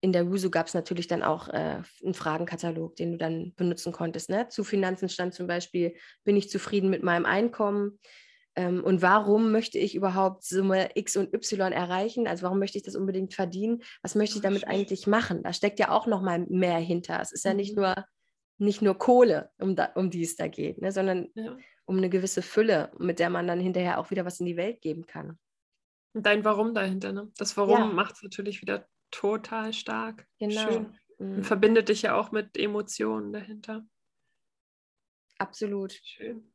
in 0.00 0.12
der 0.12 0.30
Wusu 0.30 0.50
gab 0.50 0.66
es 0.66 0.74
natürlich 0.74 1.08
dann 1.08 1.22
auch 1.22 1.48
äh, 1.48 1.82
einen 2.04 2.14
Fragenkatalog, 2.14 2.96
den 2.96 3.12
du 3.12 3.18
dann 3.18 3.52
benutzen 3.56 3.92
konntest. 3.92 4.30
Ne? 4.30 4.48
Zu 4.48 4.62
Finanzen 4.64 5.08
stand 5.08 5.34
zum 5.34 5.46
Beispiel, 5.46 5.94
bin 6.24 6.36
ich 6.36 6.50
zufrieden 6.50 6.90
mit 6.90 7.02
meinem 7.02 7.26
Einkommen? 7.26 7.98
Ähm, 8.54 8.84
und 8.84 9.02
warum 9.02 9.50
möchte 9.50 9.78
ich 9.78 9.94
überhaupt 9.94 10.44
Summe 10.44 10.90
X 10.94 11.16
und 11.16 11.34
Y 11.34 11.72
erreichen? 11.72 12.28
Also 12.28 12.44
warum 12.44 12.60
möchte 12.60 12.78
ich 12.78 12.84
das 12.84 12.94
unbedingt 12.94 13.34
verdienen? 13.34 13.82
Was 14.02 14.14
möchte 14.14 14.36
ich 14.36 14.42
damit 14.42 14.68
eigentlich 14.68 15.06
machen? 15.06 15.42
Da 15.42 15.52
steckt 15.52 15.80
ja 15.80 15.90
auch 15.90 16.06
noch 16.06 16.22
mal 16.22 16.46
mehr 16.48 16.78
hinter. 16.78 17.20
Es 17.20 17.32
ist 17.32 17.44
ja 17.44 17.54
nicht 17.54 17.76
mhm. 17.76 17.82
nur, 17.82 18.04
nicht 18.58 18.82
nur 18.82 18.96
Kohle, 18.96 19.50
um, 19.58 19.74
da, 19.74 19.86
um 19.96 20.10
die 20.10 20.22
es 20.22 20.36
da 20.36 20.46
geht, 20.46 20.80
ne? 20.80 20.92
sondern 20.92 21.28
ja. 21.34 21.56
um 21.86 21.96
eine 21.96 22.08
gewisse 22.08 22.42
Fülle, 22.42 22.92
mit 22.98 23.18
der 23.18 23.30
man 23.30 23.48
dann 23.48 23.60
hinterher 23.60 23.98
auch 23.98 24.10
wieder 24.10 24.24
was 24.24 24.38
in 24.38 24.46
die 24.46 24.56
Welt 24.56 24.80
geben 24.80 25.06
kann. 25.06 25.38
Und 26.14 26.24
dein 26.24 26.44
Warum 26.44 26.74
dahinter, 26.74 27.12
ne? 27.12 27.30
Das 27.36 27.56
Warum 27.56 27.78
ja. 27.78 27.86
macht 27.86 28.14
es 28.14 28.22
natürlich 28.22 28.62
wieder 28.62 28.88
total 29.10 29.72
stark. 29.72 30.26
Genau. 30.38 30.60
Schön. 30.60 30.98
Mhm. 31.18 31.42
verbindet 31.42 31.88
dich 31.88 32.02
ja 32.02 32.14
auch 32.14 32.30
mit 32.30 32.56
Emotionen 32.56 33.32
dahinter. 33.32 33.84
Absolut. 35.38 35.92
Schön. 35.92 36.52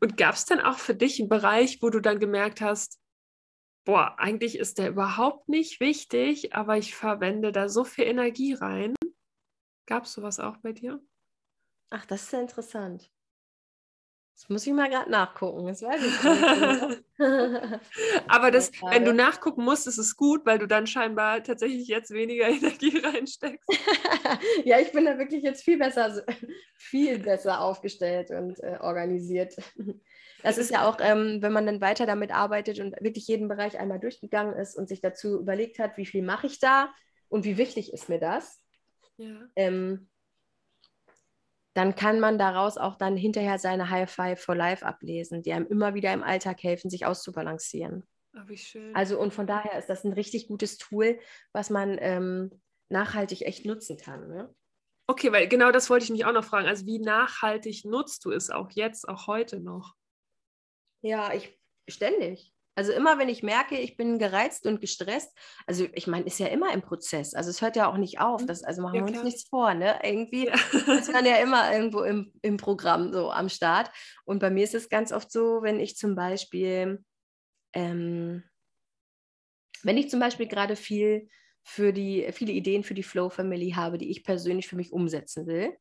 Und 0.00 0.16
gab 0.16 0.34
es 0.34 0.44
dann 0.44 0.60
auch 0.60 0.78
für 0.78 0.94
dich 0.94 1.20
einen 1.20 1.28
Bereich, 1.28 1.82
wo 1.82 1.90
du 1.90 2.00
dann 2.00 2.18
gemerkt 2.18 2.60
hast, 2.60 3.00
boah, 3.84 4.18
eigentlich 4.18 4.58
ist 4.58 4.78
der 4.78 4.90
überhaupt 4.90 5.48
nicht 5.48 5.80
wichtig, 5.80 6.54
aber 6.54 6.76
ich 6.76 6.94
verwende 6.94 7.52
da 7.52 7.68
so 7.68 7.84
viel 7.84 8.04
Energie 8.04 8.54
rein? 8.54 8.94
Gab 9.86 10.04
es 10.04 10.12
sowas 10.12 10.40
auch 10.40 10.56
bei 10.58 10.72
dir? 10.72 11.00
Ach, 11.90 12.04
das 12.04 12.24
ist 12.24 12.32
ja 12.32 12.40
interessant. 12.40 13.10
Das 14.38 14.48
muss 14.48 14.64
ich 14.68 14.72
mal 14.72 14.88
gerade 14.88 15.10
nachgucken. 15.10 15.66
Das 15.66 15.82
weiß 15.82 16.00
ich 16.00 16.22
nicht. 16.22 17.02
Aber 18.28 18.52
das, 18.52 18.70
wenn 18.88 19.04
du 19.04 19.12
nachgucken 19.12 19.64
musst, 19.64 19.88
ist 19.88 19.98
es 19.98 20.16
gut, 20.16 20.46
weil 20.46 20.60
du 20.60 20.68
dann 20.68 20.86
scheinbar 20.86 21.42
tatsächlich 21.42 21.88
jetzt 21.88 22.12
weniger 22.12 22.48
Energie 22.48 22.96
reinsteckst. 22.98 23.68
ja, 24.64 24.78
ich 24.78 24.92
bin 24.92 25.06
da 25.06 25.18
wirklich 25.18 25.42
jetzt 25.42 25.64
viel 25.64 25.76
besser, 25.76 26.24
viel 26.76 27.18
besser 27.18 27.60
aufgestellt 27.60 28.30
und 28.30 28.62
äh, 28.62 28.78
organisiert. 28.80 29.56
Das 30.44 30.56
ist 30.56 30.70
ja 30.70 30.88
auch, 30.88 30.98
ähm, 31.00 31.42
wenn 31.42 31.52
man 31.52 31.66
dann 31.66 31.80
weiter 31.80 32.06
damit 32.06 32.30
arbeitet 32.30 32.78
und 32.78 32.94
wirklich 33.00 33.26
jeden 33.26 33.48
Bereich 33.48 33.76
einmal 33.80 33.98
durchgegangen 33.98 34.54
ist 34.54 34.76
und 34.76 34.88
sich 34.88 35.00
dazu 35.00 35.40
überlegt 35.40 35.80
hat, 35.80 35.96
wie 35.96 36.06
viel 36.06 36.22
mache 36.22 36.46
ich 36.46 36.60
da 36.60 36.94
und 37.28 37.44
wie 37.44 37.58
wichtig 37.58 37.92
ist 37.92 38.08
mir 38.08 38.20
das. 38.20 38.60
Ja. 39.16 39.48
Ähm, 39.56 40.08
dann 41.74 41.94
kann 41.94 42.20
man 42.20 42.38
daraus 42.38 42.76
auch 42.76 42.96
dann 42.96 43.16
hinterher 43.16 43.58
seine 43.58 43.90
High 43.90 44.10
Five 44.10 44.40
for 44.40 44.54
Life 44.54 44.84
ablesen, 44.84 45.42
die 45.42 45.52
einem 45.52 45.66
immer 45.66 45.94
wieder 45.94 46.12
im 46.12 46.22
Alltag 46.22 46.62
helfen, 46.62 46.90
sich 46.90 47.06
auszubalancieren. 47.06 48.04
Oh, 48.34 48.46
wie 48.46 48.56
schön. 48.56 48.94
Also 48.94 49.18
und 49.18 49.32
von 49.32 49.46
daher 49.46 49.78
ist 49.78 49.88
das 49.88 50.04
ein 50.04 50.12
richtig 50.12 50.48
gutes 50.48 50.78
Tool, 50.78 51.18
was 51.52 51.70
man 51.70 51.96
ähm, 52.00 52.50
nachhaltig 52.88 53.42
echt 53.42 53.64
nutzen 53.64 53.96
kann. 53.96 54.28
Ne? 54.28 54.54
Okay, 55.06 55.32
weil 55.32 55.48
genau 55.48 55.70
das 55.72 55.88
wollte 55.88 56.04
ich 56.04 56.10
mich 56.10 56.24
auch 56.24 56.32
noch 56.32 56.44
fragen. 56.44 56.66
Also 56.66 56.84
wie 56.86 56.98
nachhaltig 56.98 57.84
nutzt 57.84 58.24
du 58.24 58.30
es 58.30 58.50
auch 58.50 58.70
jetzt, 58.72 59.08
auch 59.08 59.26
heute 59.26 59.60
noch? 59.60 59.94
Ja, 61.00 61.32
ich 61.32 61.58
ständig. 61.88 62.52
Also 62.78 62.92
immer, 62.92 63.18
wenn 63.18 63.28
ich 63.28 63.42
merke, 63.42 63.76
ich 63.76 63.96
bin 63.96 64.20
gereizt 64.20 64.64
und 64.64 64.80
gestresst, 64.80 65.36
also 65.66 65.88
ich 65.94 66.06
meine, 66.06 66.26
ist 66.26 66.38
ja 66.38 66.46
immer 66.46 66.72
im 66.72 66.80
Prozess. 66.80 67.34
Also 67.34 67.50
es 67.50 67.60
hört 67.60 67.74
ja 67.74 67.90
auch 67.90 67.96
nicht 67.96 68.20
auf. 68.20 68.42
Mhm. 68.42 68.46
Das, 68.46 68.62
also 68.62 68.82
machen 68.82 68.94
ja, 68.94 69.04
wir 69.04 69.12
uns 69.12 69.24
nichts 69.24 69.48
vor, 69.48 69.74
ne? 69.74 69.98
Irgendwie 70.04 70.46
ja. 70.46 70.54
ist 70.96 71.12
man 71.12 71.26
ja 71.26 71.38
immer 71.38 71.72
irgendwo 71.72 72.02
im, 72.02 72.32
im 72.40 72.56
Programm 72.56 73.12
so 73.12 73.32
am 73.32 73.48
Start. 73.48 73.90
Und 74.24 74.38
bei 74.38 74.48
mir 74.48 74.62
ist 74.62 74.76
es 74.76 74.88
ganz 74.88 75.10
oft 75.10 75.32
so, 75.32 75.60
wenn 75.62 75.80
ich 75.80 75.96
zum 75.96 76.14
Beispiel, 76.14 77.04
ähm, 77.72 78.44
wenn 79.82 79.98
ich 79.98 80.08
zum 80.08 80.20
Beispiel 80.20 80.46
gerade 80.46 80.76
viel 80.76 81.28
für 81.64 81.92
die, 81.92 82.28
viele 82.30 82.52
Ideen 82.52 82.84
für 82.84 82.94
die 82.94 83.02
Flow 83.02 83.28
Family 83.28 83.72
habe, 83.72 83.98
die 83.98 84.08
ich 84.08 84.22
persönlich 84.22 84.68
für 84.68 84.76
mich 84.76 84.92
umsetzen 84.92 85.48
will. 85.48 85.76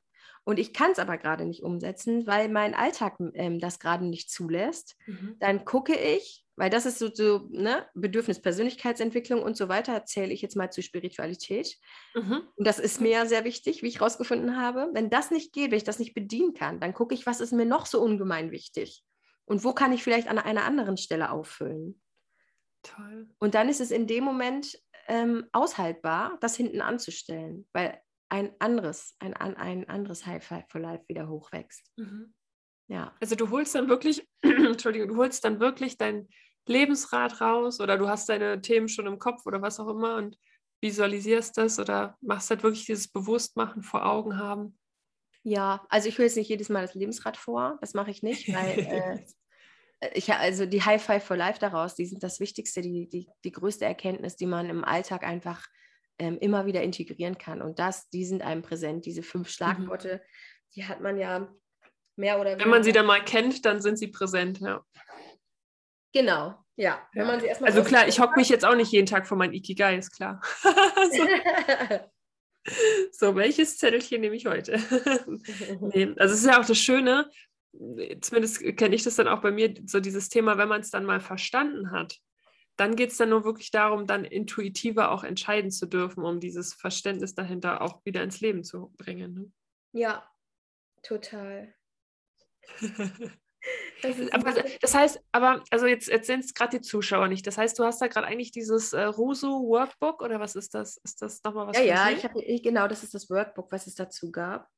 Und 0.46 0.58
ich 0.58 0.74
kann 0.74 0.94
es 0.94 0.98
aber 0.98 1.20
gerade 1.20 1.46
nicht 1.46 1.62
umsetzen, 1.62 2.26
weil 2.26 2.50
mein 2.50 2.74
Alltag 2.74 3.18
ähm, 3.36 3.60
das 3.60 3.78
gerade 3.78 4.04
nicht 4.04 4.32
zulässt. 4.32 4.96
Mhm. 5.06 5.36
Dann 5.38 5.64
gucke 5.64 5.94
ich, 5.94 6.47
weil 6.58 6.72
das 6.72 6.88
ist 6.88 6.98
so, 6.98 7.14
so 7.14 7.48
ne, 7.52 7.88
Bedürfnis 7.94 8.42
Persönlichkeitsentwicklung 8.42 9.44
und 9.44 9.56
so 9.56 9.70
weiter, 9.70 10.04
zähle 10.06 10.34
ich 10.34 10.42
jetzt 10.42 10.56
mal 10.56 10.72
zu 10.72 10.82
Spiritualität. 10.82 11.78
Mhm. 12.16 12.42
Und 12.56 12.68
das 12.68 12.80
ist 12.80 13.00
mir 13.00 13.28
sehr 13.28 13.46
wichtig, 13.46 13.84
wie 13.84 13.88
ich 13.88 14.00
herausgefunden 14.00 14.58
habe. 14.58 14.90
Wenn 14.94 15.12
das 15.12 15.30
nicht 15.30 15.54
geht, 15.54 15.70
wenn 15.70 15.78
ich 15.78 15.84
das 15.84 16.00
nicht 16.00 16.16
bedienen 16.16 16.56
kann, 16.56 16.80
dann 16.80 16.94
gucke 16.94 17.14
ich, 17.14 17.28
was 17.28 17.42
ist 17.42 17.54
mir 17.54 17.66
noch 17.66 17.86
so 17.86 18.02
ungemein 18.02 18.52
wichtig? 18.52 19.04
Und 19.46 19.64
wo 19.64 19.74
kann 19.74 19.94
ich 19.94 20.04
vielleicht 20.04 20.28
an 20.28 20.40
einer 20.40 20.66
anderen 20.66 20.98
Stelle 20.98 21.32
auffüllen? 21.32 22.02
Toll. 22.82 23.30
Und 23.38 23.54
dann 23.54 23.70
ist 23.70 23.80
es 23.80 23.92
in 23.92 24.08
dem 24.08 24.24
Moment 24.24 24.80
ähm, 25.08 25.46
aushaltbar, 25.52 26.38
das 26.42 26.56
hinten 26.56 26.82
anzustellen, 26.82 27.68
weil 27.72 28.02
ein 28.30 28.52
anderes, 28.60 29.16
ein, 29.20 29.34
ein 29.36 29.88
anderes 29.88 30.26
High 30.26 30.44
Five 30.44 30.66
for 30.70 30.82
Life 30.82 31.06
wieder 31.08 31.30
hochwächst. 31.30 31.92
Mhm. 31.98 32.34
Ja. 32.88 33.16
Also 33.20 33.36
du 33.36 33.50
holst 33.50 33.76
dann 33.76 33.90
wirklich, 33.90 34.28
Entschuldigung, 34.42 35.10
du 35.10 35.18
holst 35.18 35.46
dann 35.46 35.60
wirklich 35.60 35.98
dein 35.98 36.28
Lebensrad 36.68 37.42
raus 37.42 37.80
oder 37.80 37.98
du 37.98 38.08
hast 38.08 38.30
deine 38.30 38.62
Themen 38.62 38.88
schon 38.88 39.08
im 39.08 39.20
Kopf 39.20 39.46
oder 39.46 39.62
was 39.62 39.80
auch 39.80 39.88
immer 39.88 40.16
und 40.16 40.38
visualisierst 40.82 41.58
das 41.58 41.80
oder 41.80 42.18
machst 42.22 42.50
halt 42.50 42.64
wirklich 42.64 42.86
dieses 42.86 43.08
Bewusstmachen 43.08 43.82
vor 43.82 44.06
Augen 44.06 44.38
haben? 44.38 44.78
Ja, 45.44 45.86
also 45.90 46.10
ich 46.10 46.18
höre 46.18 46.26
jetzt 46.26 46.38
nicht 46.38 46.50
jedes 46.50 46.70
Mal 46.70 46.82
das 46.82 46.94
Lebensrad 46.94 47.38
vor, 47.38 47.78
das 47.82 47.94
mache 47.94 48.12
ich 48.12 48.22
nicht, 48.22 48.54
weil 48.54 48.80
äh, 50.00 50.10
ich, 50.14 50.32
also 50.34 50.66
die 50.66 50.84
High 50.84 51.04
Five 51.04 51.24
for 51.24 51.38
Life 51.38 51.60
daraus, 51.60 51.96
die 51.96 52.06
sind 52.06 52.22
das 52.22 52.40
Wichtigste, 52.40 52.82
die, 52.82 53.08
die, 53.08 53.28
die 53.44 53.52
größte 53.52 53.86
Erkenntnis, 53.86 54.36
die 54.36 54.46
man 54.46 54.70
im 54.70 54.84
Alltag 54.84 55.24
einfach 55.24 55.66
ähm, 56.20 56.38
immer 56.40 56.66
wieder 56.66 56.84
integrieren 56.84 57.38
kann. 57.38 57.62
Und 57.62 57.80
das, 57.80 58.10
die 58.10 58.26
sind 58.26 58.42
einem 58.42 58.62
präsent, 58.62 59.06
diese 59.06 59.24
fünf 59.24 59.50
Schlagworte, 59.50 60.16
mhm. 60.16 60.72
die 60.76 60.86
hat 60.86 61.02
man 61.02 61.18
ja 61.18 61.52
mehr 62.16 62.40
oder 62.40 62.52
weniger. 62.52 62.66
Wenn 62.66 62.72
man 62.72 62.84
sie 62.84 62.92
dann 62.92 63.06
mal 63.06 63.24
kennt, 63.24 63.66
dann 63.66 63.82
sind 63.82 63.98
sie 63.98 64.08
präsent, 64.08 64.60
ja. 64.60 64.84
Genau, 66.18 66.56
ja. 66.78 67.08
Wenn 67.14 67.28
man 67.28 67.40
sie 67.40 67.46
erstmal 67.46 67.70
also 67.70 67.84
klar, 67.84 68.08
ich 68.08 68.20
hocke 68.20 68.40
mich 68.40 68.50
jetzt 68.50 68.66
auch 68.66 68.76
nicht 68.76 68.92
jeden 68.92 69.06
Tag 69.06 69.28
vor 69.28 69.38
mein 69.38 69.54
Ikigai, 69.54 69.96
ist 69.98 70.10
klar. 70.16 70.42
so. 70.64 71.28
so, 73.12 73.36
welches 73.36 73.78
Zettelchen 73.78 74.22
nehme 74.22 74.36
ich 74.36 74.48
heute? 74.48 74.78
nee, 75.94 76.16
also 76.18 76.34
es 76.34 76.40
ist 76.40 76.48
ja 76.48 76.60
auch 76.60 76.66
das 76.66 76.80
Schöne, 76.80 77.30
zumindest 78.22 78.64
kenne 78.78 78.96
ich 78.96 79.04
das 79.04 79.16
dann 79.16 79.28
auch 79.28 79.42
bei 79.42 79.52
mir, 79.52 79.76
so 79.86 80.00
dieses 80.00 80.30
Thema, 80.30 80.58
wenn 80.58 80.70
man 80.70 80.82
es 80.82 80.90
dann 80.90 81.06
mal 81.06 81.20
verstanden 81.20 81.92
hat, 81.92 82.18
dann 82.78 82.96
geht 82.96 83.12
es 83.12 83.18
dann 83.18 83.30
nur 83.30 83.46
wirklich 83.46 83.70
darum, 83.70 84.08
dann 84.08 84.26
intuitiver 84.26 85.12
auch 85.12 85.24
entscheiden 85.24 85.70
zu 85.70 85.86
dürfen, 85.86 86.24
um 86.24 86.40
dieses 86.40 86.74
Verständnis 86.74 87.36
dahinter 87.36 87.84
auch 87.84 88.04
wieder 88.06 88.24
ins 88.24 88.42
Leben 88.42 88.64
zu 88.64 88.92
bringen. 88.98 89.36
Ne? 89.36 89.52
Ja, 89.92 90.28
total. 91.04 91.76
Das, 94.02 94.16
aber, 94.32 94.54
das 94.82 94.94
heißt, 94.94 95.20
aber 95.32 95.64
also 95.72 95.88
jetzt 95.88 96.10
erzählen 96.10 96.40
es 96.40 96.54
gerade 96.54 96.78
die 96.78 96.82
Zuschauer 96.82 97.28
nicht. 97.28 97.48
Das 97.48 97.58
heißt, 97.58 97.78
du 97.80 97.84
hast 97.84 98.02
da 98.02 98.08
gerade 98.08 98.28
eigentlich 98.28 98.52
dieses 98.52 98.94
äh, 98.94 99.04
Rusu 99.04 99.48
Workbook 99.68 100.22
oder 100.22 100.40
was 100.40 100.56
ist 100.56 100.74
das? 100.74 100.98
Ist 100.98 101.22
das 101.22 101.44
nochmal 101.44 101.68
was? 101.68 101.78
Ja, 101.78 101.84
ja, 101.84 102.10
ich 102.12 102.24
habe 102.24 102.42
genau, 102.62 102.88
das 102.88 103.04
ist 103.04 103.14
das 103.14 103.30
Workbook, 103.30 103.72
was 103.72 103.88
es 103.88 103.96
dazu 103.96 104.32
gab. 104.32 104.70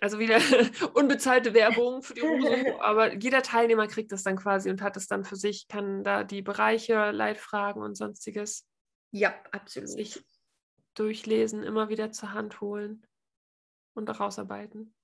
Also 0.00 0.18
wieder 0.18 0.38
unbezahlte 0.94 1.54
Werbung 1.54 2.02
für 2.02 2.14
die 2.14 2.20
Rusu, 2.20 2.78
aber 2.80 3.14
jeder 3.14 3.42
Teilnehmer 3.42 3.86
kriegt 3.86 4.12
das 4.12 4.22
dann 4.22 4.36
quasi 4.36 4.68
und 4.68 4.82
hat 4.82 4.96
es 4.96 5.06
dann 5.06 5.24
für 5.24 5.36
sich, 5.36 5.68
kann 5.68 6.04
da 6.04 6.22
die 6.22 6.42
Bereiche, 6.42 7.12
Leitfragen 7.12 7.82
und 7.82 7.96
sonstiges. 7.96 8.68
Ja, 9.10 9.34
absolut. 9.52 9.88
Sich 9.88 10.22
durchlesen, 10.94 11.62
immer 11.62 11.88
wieder 11.88 12.12
zur 12.12 12.32
Hand 12.32 12.60
holen 12.60 13.06
und 13.94 14.10
auch 14.10 14.20
ausarbeiten. 14.20 14.94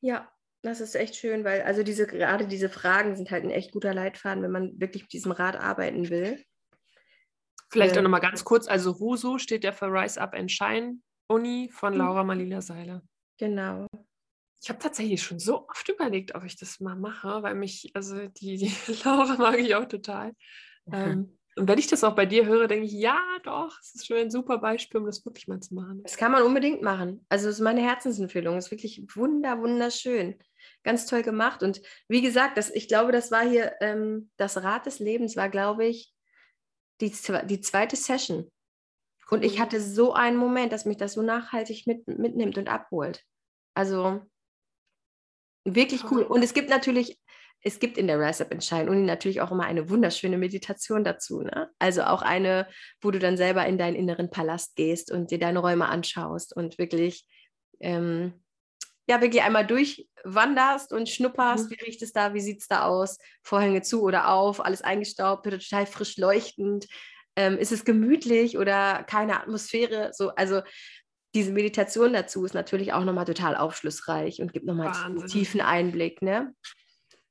Ja, 0.00 0.32
das 0.62 0.80
ist 0.80 0.94
echt 0.94 1.16
schön, 1.16 1.44
weil 1.44 1.62
also 1.62 1.82
diese 1.82 2.06
gerade 2.06 2.46
diese 2.46 2.68
Fragen 2.68 3.16
sind 3.16 3.30
halt 3.30 3.44
ein 3.44 3.50
echt 3.50 3.72
guter 3.72 3.94
Leitfaden, 3.94 4.42
wenn 4.42 4.50
man 4.50 4.80
wirklich 4.80 5.02
mit 5.02 5.12
diesem 5.12 5.32
Rad 5.32 5.56
arbeiten 5.56 6.10
will. 6.10 6.42
Vielleicht 7.70 7.94
ähm, 7.94 8.00
auch 8.00 8.02
nochmal 8.04 8.20
ganz 8.20 8.44
kurz, 8.44 8.68
also 8.68 8.90
RUSU 8.90 9.38
steht 9.38 9.64
ja 9.64 9.72
für 9.72 9.86
Rise 9.86 10.20
Up 10.20 10.34
and 10.34 10.50
Shine 10.50 10.98
Uni 11.28 11.70
von 11.72 11.94
mhm. 11.94 11.98
Laura 12.00 12.24
Malila 12.24 12.60
Seiler. 12.60 13.02
Genau. 13.38 13.86
Ich 14.62 14.68
habe 14.68 14.78
tatsächlich 14.78 15.22
schon 15.22 15.38
so 15.38 15.66
oft 15.68 15.88
überlegt, 15.88 16.34
ob 16.34 16.44
ich 16.44 16.56
das 16.56 16.80
mal 16.80 16.96
mache, 16.96 17.42
weil 17.42 17.54
mich, 17.54 17.90
also 17.94 18.26
die, 18.28 18.58
die 18.58 18.72
Laura 19.04 19.36
mag 19.36 19.58
ich 19.58 19.74
auch 19.74 19.86
total. 19.86 20.34
Ähm, 20.92 21.38
und 21.56 21.68
wenn 21.68 21.78
ich 21.78 21.86
das 21.86 22.04
auch 22.04 22.14
bei 22.14 22.26
dir 22.26 22.44
höre, 22.44 22.68
denke 22.68 22.84
ich, 22.84 22.92
ja, 22.92 23.18
doch, 23.44 23.78
es 23.80 23.94
ist 23.94 24.06
schon 24.06 24.18
ein 24.18 24.30
super 24.30 24.58
Beispiel, 24.58 25.00
um 25.00 25.06
das 25.06 25.24
wirklich 25.24 25.48
mal 25.48 25.60
zu 25.60 25.74
machen. 25.74 26.02
Das 26.02 26.18
kann 26.18 26.32
man 26.32 26.42
unbedingt 26.42 26.82
machen. 26.82 27.24
Also 27.30 27.48
es 27.48 27.54
ist 27.54 27.60
meine 27.62 27.80
Herzensempfehlung. 27.80 28.58
Es 28.58 28.66
ist 28.66 28.70
wirklich 28.70 29.02
wunder, 29.14 29.58
wunderschön. 29.60 30.36
Ganz 30.82 31.06
toll 31.06 31.22
gemacht. 31.22 31.62
Und 31.62 31.82
wie 32.08 32.22
gesagt, 32.22 32.56
das, 32.56 32.70
ich 32.70 32.88
glaube, 32.88 33.12
das 33.12 33.30
war 33.30 33.46
hier, 33.46 33.74
ähm, 33.80 34.30
das 34.36 34.62
Rad 34.62 34.86
des 34.86 34.98
Lebens 34.98 35.36
war, 35.36 35.48
glaube 35.48 35.86
ich, 35.86 36.14
die, 37.00 37.12
die 37.44 37.60
zweite 37.60 37.96
Session. 37.96 38.50
Und 39.30 39.44
ich 39.44 39.60
hatte 39.60 39.80
so 39.80 40.12
einen 40.12 40.36
Moment, 40.36 40.72
dass 40.72 40.84
mich 40.84 40.96
das 40.96 41.12
so 41.12 41.22
nachhaltig 41.22 41.86
mit, 41.86 42.06
mitnimmt 42.08 42.58
und 42.58 42.68
abholt. 42.68 43.22
Also 43.74 44.20
wirklich 45.64 46.10
cool. 46.10 46.22
Und 46.22 46.42
es 46.42 46.52
gibt 46.52 46.68
natürlich, 46.68 47.20
es 47.62 47.78
gibt 47.78 47.96
in 47.96 48.08
der 48.08 48.18
Rise 48.18 48.44
Up 48.44 48.62
Shine 48.62 48.90
Uni 48.90 49.02
natürlich 49.02 49.40
auch 49.40 49.52
immer 49.52 49.64
eine 49.64 49.88
wunderschöne 49.88 50.36
Meditation 50.36 51.04
dazu. 51.04 51.42
Ne? 51.42 51.70
Also 51.78 52.02
auch 52.02 52.22
eine, 52.22 52.66
wo 53.00 53.10
du 53.10 53.18
dann 53.18 53.36
selber 53.36 53.66
in 53.66 53.78
deinen 53.78 53.94
inneren 53.94 54.30
Palast 54.30 54.74
gehst 54.74 55.12
und 55.12 55.30
dir 55.30 55.38
deine 55.38 55.60
Räume 55.60 55.88
anschaust 55.88 56.56
und 56.56 56.78
wirklich, 56.78 57.24
ähm, 57.78 58.42
ja, 59.10 59.20
wirklich 59.20 59.42
einmal 59.42 59.66
durchwanderst 59.66 60.92
und 60.92 61.08
schnupperst, 61.08 61.68
mhm. 61.68 61.74
wie 61.74 61.84
riecht 61.84 62.02
es 62.02 62.12
da, 62.12 62.32
wie 62.32 62.40
sieht 62.40 62.60
es 62.60 62.68
da 62.68 62.84
aus, 62.84 63.18
Vorhänge 63.42 63.82
zu 63.82 64.02
oder 64.02 64.28
auf, 64.28 64.64
alles 64.64 64.82
eingestaubt, 64.82 65.44
total 65.44 65.86
frisch 65.86 66.16
leuchtend 66.16 66.86
ähm, 67.36 67.58
ist 67.58 67.72
es 67.72 67.84
gemütlich 67.84 68.58
oder 68.58 69.04
keine 69.04 69.40
Atmosphäre? 69.40 70.10
So, 70.12 70.30
also 70.30 70.62
diese 71.34 71.52
Meditation 71.52 72.12
dazu 72.12 72.44
ist 72.44 72.54
natürlich 72.54 72.92
auch 72.92 73.04
nochmal 73.04 73.24
total 73.24 73.56
aufschlussreich 73.56 74.40
und 74.40 74.52
gibt 74.52 74.66
nochmal 74.66 74.92
einen 75.04 75.26
tiefen 75.26 75.60
Einblick. 75.60 76.22
Ne? 76.22 76.54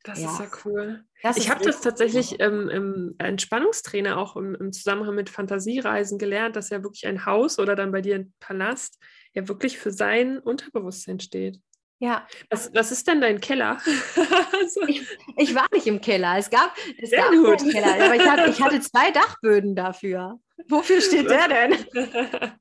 Das 0.03 0.21
ja. 0.21 0.31
ist 0.31 0.39
ja 0.39 0.47
cool. 0.63 1.03
Das 1.21 1.35
ich 1.35 1.49
habe 1.49 1.63
das 1.65 1.81
tatsächlich 1.81 2.33
cool. 2.33 2.37
ähm, 2.39 2.69
im 2.69 3.15
Entspannungstrainer 3.17 4.17
auch 4.17 4.37
im, 4.37 4.55
im, 4.55 4.71
Zusammenhang 4.71 5.15
mit 5.15 5.29
Fantasiereisen 5.29 6.17
gelernt, 6.17 6.55
dass 6.55 6.69
ja 6.69 6.81
wirklich 6.81 7.05
ein 7.05 7.25
Haus 7.25 7.59
oder 7.59 7.75
dann 7.75 7.91
bei 7.91 8.01
dir 8.01 8.15
ein 8.15 8.33
Palast 8.39 8.97
ja 9.33 9.47
wirklich 9.49 9.77
für 9.77 9.91
sein 9.91 10.39
Unterbewusstsein 10.39 11.19
steht. 11.19 11.59
Ja. 11.99 12.25
Was, 12.49 12.73
was 12.73 12.91
ist 12.91 13.07
denn 13.07 13.19
dein 13.21 13.41
Keller? 13.41 13.77
also. 14.61 14.81
ich, 14.87 15.05
ich, 15.37 15.53
war 15.53 15.67
nicht 15.73 15.85
im 15.85 15.99
Keller. 15.99 16.37
Es 16.37 16.49
gab, 16.49 16.73
es 16.97 17.09
Sehr 17.09 17.19
gab 17.19 17.31
gut. 17.31 17.61
einen 17.61 17.71
Keller, 17.71 18.05
aber 18.05 18.15
ich 18.15 18.27
hatte, 18.27 18.49
ich 18.49 18.61
hatte 18.61 18.79
zwei 18.79 19.11
Dachböden 19.11 19.75
dafür. 19.75 20.39
Wofür 20.67 21.01
steht 21.01 21.29
der 21.29 21.47
denn? 21.47 21.73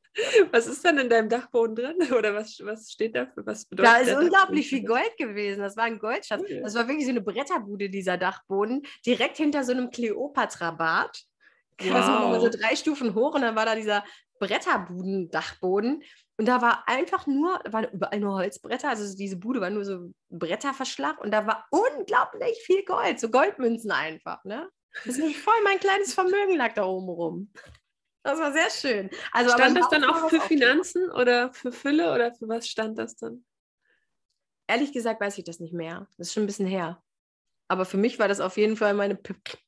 Was 0.51 0.67
ist 0.67 0.85
denn 0.85 0.99
in 0.99 1.09
deinem 1.09 1.29
Dachboden 1.29 1.77
drin? 1.77 2.13
Oder 2.13 2.35
was, 2.35 2.61
was 2.65 2.91
steht 2.91 3.15
da 3.15 3.27
für 3.27 3.47
was 3.47 3.67
bedeutet 3.67 3.93
Da 3.93 3.99
ist 3.99 4.17
unglaublich 4.17 4.69
viel 4.69 4.85
Gold 4.85 5.17
gewesen. 5.17 5.61
Das 5.61 5.77
war 5.77 5.85
ein 5.85 6.01
Goldschatz. 6.01 6.43
Das 6.61 6.75
war 6.75 6.89
wirklich 6.89 7.05
so 7.05 7.13
eine 7.13 7.21
Bretterbude, 7.21 7.89
dieser 7.89 8.17
Dachboden. 8.17 8.83
Direkt 9.07 9.37
hinter 9.37 9.63
so 9.63 9.71
einem 9.71 9.91
Kleopatra-Bad. 9.91 11.23
Wow. 11.83 11.95
Also 11.95 12.51
so 12.51 12.59
drei 12.59 12.75
Stufen 12.75 13.15
hoch 13.15 13.37
und 13.37 13.43
dann 13.43 13.55
war 13.55 13.67
da 13.67 13.77
dieser 13.77 14.03
Bretterbuden-Dachboden. 14.41 16.03
Und 16.39 16.47
da 16.47 16.63
war 16.63 16.87
einfach 16.87 17.27
nur, 17.27 17.59
da 17.65 17.73
waren 17.73 17.89
überall 17.93 18.21
nur 18.21 18.35
Holzbretter, 18.35 18.89
also 18.89 19.17
diese 19.17 19.37
Bude 19.37 19.61
war 19.61 19.71
nur 19.71 19.85
so 19.85 20.13
Bretterverschlag 20.31 21.21
und 21.21 21.33
da 21.33 21.49
war 21.49 21.67
unglaublich 21.71 22.63
viel 22.65 22.85
Gold, 22.85 23.19
so 23.19 23.29
Goldmünzen 23.29 23.91
einfach, 23.91 24.45
ne? 24.45 24.71
Das 25.05 25.19
ist 25.19 25.37
voll 25.37 25.61
mein 25.65 25.81
kleines 25.81 26.15
Vermögen 26.15 26.57
lag 26.57 26.75
da 26.75 26.85
oben 26.85 27.09
rum. 27.09 27.53
Das 28.23 28.39
war 28.39 28.53
sehr 28.53 28.71
schön. 28.71 29.11
Also, 29.33 29.53
stand 29.53 29.77
das 29.77 29.89
dann 29.89 30.05
auch 30.05 30.29
für 30.29 30.41
Finanzen 30.41 31.11
oder 31.11 31.53
für 31.53 31.73
Fülle 31.73 32.15
oder 32.15 32.33
für 32.33 32.49
was 32.49 32.69
stand 32.69 32.99
das 32.99 33.17
dann? 33.17 33.45
Ehrlich 34.69 34.93
gesagt 34.93 35.21
weiß 35.21 35.39
ich 35.39 35.45
das 35.45 35.59
nicht 35.59 35.73
mehr. 35.73 36.07
Das 36.19 36.29
ist 36.29 36.35
schon 36.35 36.45
ein 36.45 36.47
bisschen 36.47 36.67
her. 36.67 37.03
Aber 37.67 37.85
für 37.85 37.97
mich 37.97 38.21
war 38.21 38.29
das 38.29 38.41
auf 38.41 38.57
jeden 38.57 38.77
Fall 38.77 38.95
meine 38.95 39.19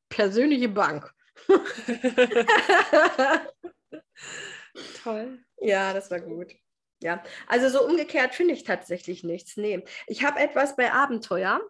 persönliche 0.08 0.68
Bank. 0.68 1.12
Toll. 5.02 5.40
Ja, 5.60 5.92
das 5.92 6.10
war 6.10 6.20
gut. 6.20 6.54
Ja, 7.02 7.22
also 7.46 7.68
so 7.68 7.86
umgekehrt 7.86 8.34
finde 8.34 8.54
ich 8.54 8.64
tatsächlich 8.64 9.24
nichts. 9.24 9.56
Nee, 9.56 9.84
ich 10.06 10.24
habe 10.24 10.38
etwas 10.38 10.76
bei 10.76 10.92
Abenteuer. 10.92 11.60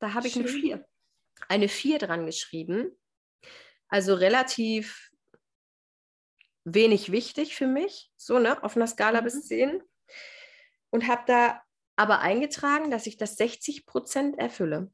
Da 0.00 0.14
habe 0.14 0.26
ich 0.26 0.36
eine 0.36 0.48
4. 0.48 0.84
Eine 1.48 1.68
4 1.68 1.98
dran 1.98 2.26
geschrieben. 2.26 2.90
Also 3.88 4.14
relativ 4.14 5.10
wenig 6.64 7.12
wichtig 7.12 7.54
für 7.54 7.66
mich, 7.66 8.10
so 8.16 8.38
ne, 8.38 8.62
auf 8.64 8.76
einer 8.76 8.86
Skala 8.86 9.20
mhm. 9.20 9.24
bis 9.24 9.46
10. 9.46 9.82
Und 10.90 11.06
habe 11.06 11.22
da 11.26 11.62
aber 11.96 12.20
eingetragen, 12.20 12.90
dass 12.90 13.06
ich 13.06 13.16
das 13.16 13.36
60 13.36 13.86
Prozent 13.86 14.38
erfülle. 14.38 14.90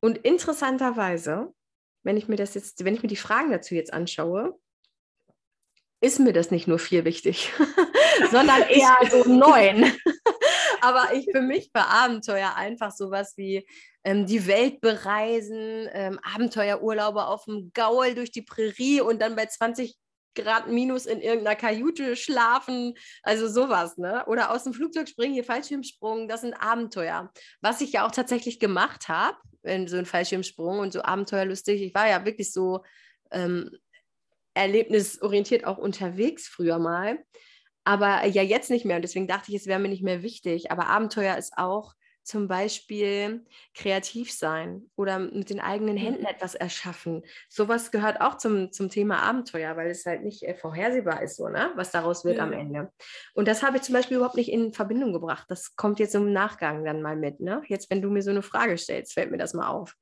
Und 0.00 0.18
interessanterweise, 0.18 1.54
wenn 2.02 2.16
ich 2.16 2.28
mir 2.28 2.36
das 2.36 2.54
jetzt, 2.54 2.84
wenn 2.84 2.94
ich 2.94 3.02
mir 3.02 3.08
die 3.08 3.16
Fragen 3.16 3.50
dazu 3.50 3.74
jetzt 3.74 3.92
anschaue, 3.92 4.58
ist 6.00 6.18
mir 6.18 6.32
das 6.32 6.50
nicht 6.50 6.66
nur 6.66 6.78
vier 6.78 7.04
wichtig, 7.04 7.52
sondern 8.30 8.62
eher 8.62 8.96
so 9.10 9.24
neun. 9.24 9.92
Aber 10.80 11.14
ich 11.14 11.28
für 11.30 11.42
mich 11.42 11.70
für 11.74 11.84
Abenteuer 11.84 12.54
einfach 12.56 12.90
sowas 12.90 13.34
wie 13.36 13.66
ähm, 14.04 14.26
die 14.26 14.46
Welt 14.46 14.80
bereisen, 14.80 15.88
ähm, 15.92 16.18
Abenteuerurlaube 16.22 17.26
auf 17.26 17.44
dem 17.44 17.70
Gaul 17.74 18.14
durch 18.14 18.30
die 18.30 18.42
Prärie 18.42 19.00
und 19.00 19.20
dann 19.20 19.36
bei 19.36 19.46
20 19.46 19.96
Grad 20.34 20.68
minus 20.68 21.06
in 21.06 21.20
irgendeiner 21.20 21.56
Kajüte 21.56 22.16
schlafen, 22.16 22.94
also 23.22 23.48
sowas, 23.48 23.98
ne? 23.98 24.24
Oder 24.26 24.52
aus 24.52 24.62
dem 24.62 24.72
Flugzeug 24.72 25.08
springen, 25.08 25.34
hier 25.34 25.44
Fallschirmsprung, 25.44 26.28
das 26.28 26.42
sind 26.42 26.54
Abenteuer. 26.54 27.32
Was 27.60 27.80
ich 27.80 27.92
ja 27.92 28.06
auch 28.06 28.12
tatsächlich 28.12 28.60
gemacht 28.60 29.08
habe, 29.08 29.36
so 29.86 29.96
ein 29.96 30.06
Fallschirmsprung 30.06 30.78
und 30.78 30.92
so 30.92 31.02
abenteuerlustig. 31.02 31.82
Ich 31.82 31.94
war 31.94 32.08
ja 32.08 32.24
wirklich 32.24 32.52
so 32.52 32.82
ähm, 33.32 33.70
erlebnisorientiert 34.54 35.64
auch 35.64 35.78
unterwegs 35.78 36.48
früher 36.48 36.78
mal. 36.78 37.18
Aber 37.84 38.26
ja, 38.26 38.42
jetzt 38.42 38.70
nicht 38.70 38.84
mehr. 38.84 38.96
Und 38.96 39.02
deswegen 39.02 39.26
dachte 39.26 39.50
ich, 39.50 39.56
es 39.56 39.66
wäre 39.66 39.80
mir 39.80 39.88
nicht 39.88 40.02
mehr 40.02 40.22
wichtig. 40.22 40.70
Aber 40.70 40.86
Abenteuer 40.86 41.36
ist 41.36 41.54
auch 41.56 41.94
zum 42.22 42.48
Beispiel 42.48 43.44
kreativ 43.74 44.30
sein 44.30 44.90
oder 44.94 45.18
mit 45.18 45.50
den 45.50 45.58
eigenen. 45.58 45.96
Händen 45.96 46.24
etwas 46.24 46.54
erschaffen. 46.54 47.22
Sowas 47.48 47.90
gehört 47.90 48.20
auch 48.20 48.36
zum, 48.36 48.72
zum 48.72 48.90
Thema 48.90 49.22
Abenteuer, 49.22 49.76
weil 49.76 49.90
es 49.90 50.06
halt 50.06 50.22
nicht 50.22 50.42
äh, 50.42 50.54
vorhersehbar 50.54 51.22
ist, 51.22 51.36
so, 51.36 51.48
ne? 51.48 51.72
was 51.74 51.90
daraus 51.90 52.24
wird 52.24 52.36
ja. 52.36 52.44
am 52.44 52.52
Ende. 52.52 52.92
Und 53.34 53.48
das 53.48 53.62
habe 53.62 53.78
ich 53.78 53.82
zum 53.82 53.94
Beispiel 53.94 54.18
überhaupt 54.18 54.36
nicht 54.36 54.52
in 54.52 54.72
Verbindung 54.72 55.12
gebracht. 55.12 55.46
Das 55.48 55.74
kommt 55.76 55.98
jetzt 55.98 56.14
im 56.14 56.32
Nachgang 56.32 56.84
dann 56.84 57.02
mal 57.02 57.16
mit. 57.16 57.40
Ne? 57.40 57.62
Jetzt, 57.66 57.90
wenn 57.90 58.02
du 58.02 58.10
mir 58.10 58.22
so 58.22 58.30
eine 58.30 58.42
Frage 58.42 58.76
stellst, 58.78 59.14
fällt 59.14 59.30
mir 59.30 59.38
das 59.38 59.54
mal 59.54 59.68
auf. 59.68 59.96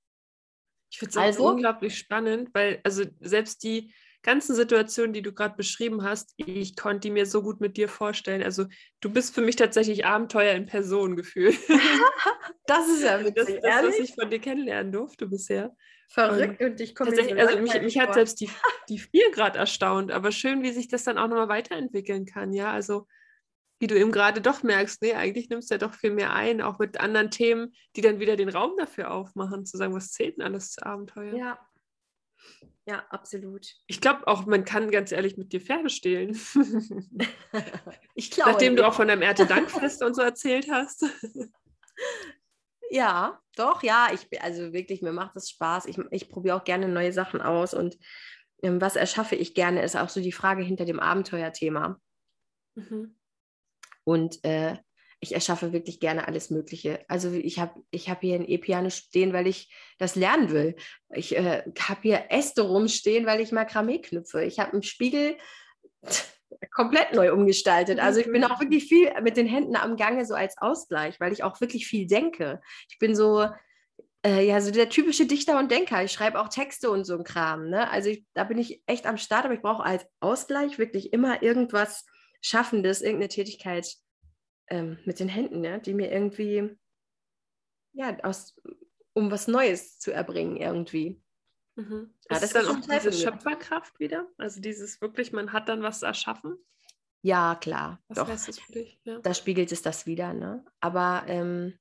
Ich 0.91 0.99
finde 0.99 1.11
es 1.11 1.17
also, 1.17 1.49
unglaublich 1.49 1.97
spannend, 1.97 2.51
weil 2.53 2.81
also 2.83 3.05
selbst 3.21 3.63
die 3.63 3.93
ganzen 4.29 4.55
Situationen, 4.55 5.14
die 5.14 5.23
du 5.23 5.33
gerade 5.33 5.57
beschrieben 5.57 6.03
hast, 6.03 6.35
ich 6.37 6.77
konnte 6.77 7.01
die 7.01 7.11
mir 7.11 7.25
so 7.25 7.43
gut 7.43 7.62
mit 7.62 7.79
dir 7.79 7.88
vorstellen. 7.88 8.43
Also 8.43 8.67
du 9.01 9.11
bist 9.11 9.35
für 9.35 9.41
mich 9.41 9.57
tatsächlich 9.57 10.05
Abenteuer 10.05 10.55
in 10.55 10.67
Person 10.67 11.17
gefühlt. 11.17 11.57
das 12.67 12.88
ist 12.91 13.05
ja 13.05 13.19
witzig, 13.25 13.61
das, 13.62 13.83
das 13.83 13.87
was 13.87 13.99
ich 13.99 14.14
von 14.14 14.29
dir 14.29 14.38
kennenlernen 14.38 14.93
durfte 14.93 15.27
bisher. 15.27 15.75
Verrückt 16.11 16.61
und, 16.61 16.73
und 16.73 16.81
ich 16.83 16.95
komme 16.95 17.09
tatsächlich, 17.09 17.41
also 17.41 17.59
mich, 17.59 17.81
mich 17.81 17.99
hat 17.99 18.12
selbst 18.12 18.38
die, 18.43 18.51
die 18.91 18.99
vier 18.99 19.31
gerade 19.31 19.59
erstaunt, 19.59 20.12
aber 20.12 20.31
schön, 20.31 20.62
wie 20.62 20.73
sich 20.73 20.88
das 20.88 21.05
dann 21.05 21.17
auch 21.17 21.29
nochmal 21.29 21.49
weiterentwickeln 21.49 22.27
kann, 22.27 22.53
ja. 22.53 22.71
Also 22.71 23.07
wie 23.81 23.87
du 23.87 23.99
eben 23.99 24.12
gerade 24.12 24.43
doch 24.43 24.62
merkst, 24.62 25.01
nee, 25.01 25.14
eigentlich 25.14 25.49
nimmst 25.49 25.71
du 25.71 25.77
ja 25.77 25.79
doch 25.79 25.95
viel 25.95 26.11
mehr 26.11 26.35
ein, 26.35 26.61
auch 26.61 26.79
mit 26.79 27.01
anderen 27.01 27.31
Themen, 27.31 27.73
die 27.97 28.03
dann 28.03 28.21
wieder 28.21 28.37
den 28.37 28.51
Raum 28.51 28.73
dafür 28.77 29.11
aufmachen, 29.11 29.64
zu 29.64 29.79
sagen, 29.79 29.95
was 29.95 30.12
zählt 30.12 30.37
denn 30.37 30.45
alles 30.45 30.73
zu 30.73 30.85
Abenteuer? 30.85 31.35
Ja. 31.35 31.59
Ja, 32.88 33.05
absolut. 33.11 33.66
Ich 33.87 34.01
glaube 34.01 34.27
auch, 34.27 34.46
man 34.46 34.64
kann 34.64 34.90
ganz 34.90 35.12
ehrlich 35.12 35.37
mit 35.37 35.53
dir 35.53 35.61
Pferde 35.61 35.90
stehlen. 35.90 36.31
ich 38.14 38.31
glaube. 38.31 38.53
Nachdem 38.53 38.77
du 38.77 38.87
auch 38.87 38.94
von 38.94 39.09
deinem 39.09 39.20
Erntedankfest 39.20 40.03
und 40.03 40.16
so 40.16 40.22
erzählt 40.22 40.68
hast. 40.70 41.05
Ja, 42.90 43.38
doch, 43.57 43.83
ja. 43.83 44.09
Ich, 44.14 44.42
also 44.42 44.72
wirklich, 44.72 45.03
mir 45.03 45.12
macht 45.12 45.37
es 45.37 45.51
Spaß. 45.51 45.85
Ich, 45.85 45.98
ich 46.11 46.31
probiere 46.31 46.57
auch 46.57 46.64
gerne 46.64 46.88
neue 46.88 47.12
Sachen 47.12 47.42
aus 47.42 47.74
und 47.74 47.98
ähm, 48.62 48.81
was 48.81 48.96
erschaffe 48.96 49.37
ich 49.37 49.53
gerne, 49.53 49.83
ist 49.83 49.94
auch 49.94 50.09
so 50.09 50.22
die 50.22 50.33
Frage 50.33 50.62
hinter 50.62 50.87
dem 50.87 50.98
Abenteuerthema. 50.98 52.01
Mhm. 52.74 53.18
Und 54.05 54.42
äh, 54.44 54.79
ich 55.21 55.35
erschaffe 55.35 55.73
wirklich 55.73 56.01
gerne 56.01 56.29
alles 56.29 56.51
Mögliche. 56.51 57.05
Also 57.09 57.33
ich 57.33 57.59
habe 57.59 57.83
ich 57.91 58.09
hab 58.09 58.21
hier 58.21 58.37
ein 58.37 58.49
E-Piano 58.49 58.91
stehen, 58.91 59.33
weil 59.33 59.47
ich 59.47 59.73
das 59.99 60.15
lernen 60.15 60.51
will. 60.51 60.77
Ich 61.13 61.37
äh, 61.37 61.65
habe 61.79 62.01
hier 62.03 62.27
Äste 62.31 62.63
rumstehen, 62.63 63.27
weil 63.27 63.41
ich 63.41 63.51
Makramee 63.51 63.99
knüpfe. 63.99 64.45
Ich 64.45 64.61
habe 64.61 64.73
einen 64.73 64.83
Spiegel 64.83 65.37
komplett 66.73 67.15
neu 67.15 67.33
umgestaltet. 67.33 67.99
Also 67.99 68.21
ich 68.21 68.31
bin 68.31 68.45
auch 68.45 68.61
wirklich 68.61 68.85
viel 68.85 69.13
mit 69.23 69.37
den 69.37 69.47
Händen 69.47 69.77
am 69.77 69.97
Gange 69.97 70.25
so 70.25 70.35
als 70.35 70.57
Ausgleich, 70.59 71.19
weil 71.19 71.33
ich 71.33 71.43
auch 71.43 71.61
wirklich 71.61 71.87
viel 71.87 72.07
denke. 72.07 72.61
Ich 72.89 72.99
bin 72.99 73.17
so, 73.17 73.49
äh, 74.25 74.47
ja, 74.47 74.61
so 74.61 74.71
der 74.71 74.89
typische 74.89 75.27
Dichter 75.27 75.59
und 75.59 75.73
Denker. 75.73 76.05
Ich 76.05 76.13
schreibe 76.13 76.41
auch 76.41 76.49
Texte 76.49 76.91
und 76.91 77.05
so 77.05 77.17
ein 77.19 77.25
Kram. 77.25 77.69
Ne? 77.71 77.91
Also 77.91 78.09
ich, 78.09 78.25
da 78.35 78.45
bin 78.45 78.59
ich 78.59 78.83
echt 78.87 79.05
am 79.05 79.19
Start, 79.19 79.45
aber 79.45 79.55
ich 79.55 79.63
brauche 79.63 79.83
als 79.83 80.07
Ausgleich 80.21 80.79
wirklich 80.79 81.13
immer 81.13 81.43
irgendwas 81.43 82.07
Schaffendes, 82.41 83.03
irgendeine 83.03 83.29
Tätigkeit 83.29 83.97
ähm, 84.71 84.99
mit 85.05 85.21
den 85.21 85.29
Händen, 85.29 85.65
ja, 85.65 85.79
die 85.79 85.95
mir 85.95 86.11
irgendwie, 86.11 86.77
ja, 87.93 88.17
aus, 88.23 88.61
um 89.13 89.31
was 89.31 89.49
Neues 89.49 89.99
zu 89.99 90.13
erbringen 90.13 90.57
irgendwie. 90.57 91.23
Mhm. 91.77 92.15
Ja, 92.29 92.37
ist 92.37 92.43
das 92.43 92.53
dann 92.53 92.67
auch 92.67 92.81
diese 92.81 93.13
Schöpferkraft 93.13 93.99
wieder? 94.01 94.29
Also 94.37 94.61
dieses 94.61 95.01
wirklich, 95.01 95.33
man 95.33 95.53
hat 95.53 95.69
dann 95.69 95.83
was 95.83 96.03
erschaffen? 96.03 96.59
Ja, 97.23 97.57
klar. 97.57 98.01
Was 98.09 98.27
heißt 98.27 98.49
das 98.49 98.59
für 98.61 98.73
dich? 98.73 99.01
Ja. 99.05 99.19
Da 99.21 99.35
spiegelt 99.35 99.73
es 99.73 99.83
das 99.83 100.07
wieder, 100.07 100.33
ne? 100.33 100.65
Aber 100.81 101.25
ähm, 101.27 101.79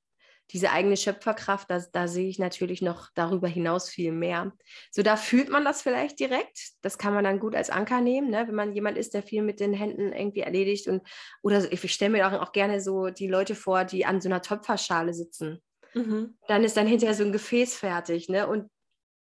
diese 0.50 0.70
eigene 0.70 0.96
Schöpferkraft, 0.96 1.70
da, 1.70 1.82
da 1.92 2.08
sehe 2.08 2.28
ich 2.28 2.38
natürlich 2.38 2.80
noch 2.80 3.10
darüber 3.14 3.48
hinaus 3.48 3.88
viel 3.88 4.12
mehr. 4.12 4.52
So, 4.90 5.02
da 5.02 5.16
fühlt 5.16 5.50
man 5.50 5.64
das 5.64 5.82
vielleicht 5.82 6.18
direkt. 6.18 6.70
Das 6.80 6.96
kann 6.96 7.14
man 7.14 7.24
dann 7.24 7.40
gut 7.40 7.54
als 7.54 7.70
Anker 7.70 8.00
nehmen, 8.00 8.30
ne? 8.30 8.44
wenn 8.48 8.54
man 8.54 8.72
jemand 8.72 8.96
ist, 8.96 9.14
der 9.14 9.22
viel 9.22 9.42
mit 9.42 9.60
den 9.60 9.74
Händen 9.74 10.12
irgendwie 10.12 10.40
erledigt. 10.40 10.88
Und, 10.88 11.02
oder 11.42 11.70
ich 11.70 11.92
stelle 11.92 12.12
mir 12.12 12.26
auch, 12.26 12.40
auch 12.40 12.52
gerne 12.52 12.80
so 12.80 13.10
die 13.10 13.28
Leute 13.28 13.54
vor, 13.54 13.84
die 13.84 14.06
an 14.06 14.20
so 14.20 14.28
einer 14.28 14.42
Töpferschale 14.42 15.12
sitzen. 15.12 15.62
Mhm. 15.94 16.38
Dann 16.46 16.64
ist 16.64 16.76
dann 16.76 16.86
hinterher 16.86 17.14
so 17.14 17.24
ein 17.24 17.32
Gefäß 17.32 17.76
fertig. 17.76 18.28
Ne? 18.28 18.46
Und 18.46 18.70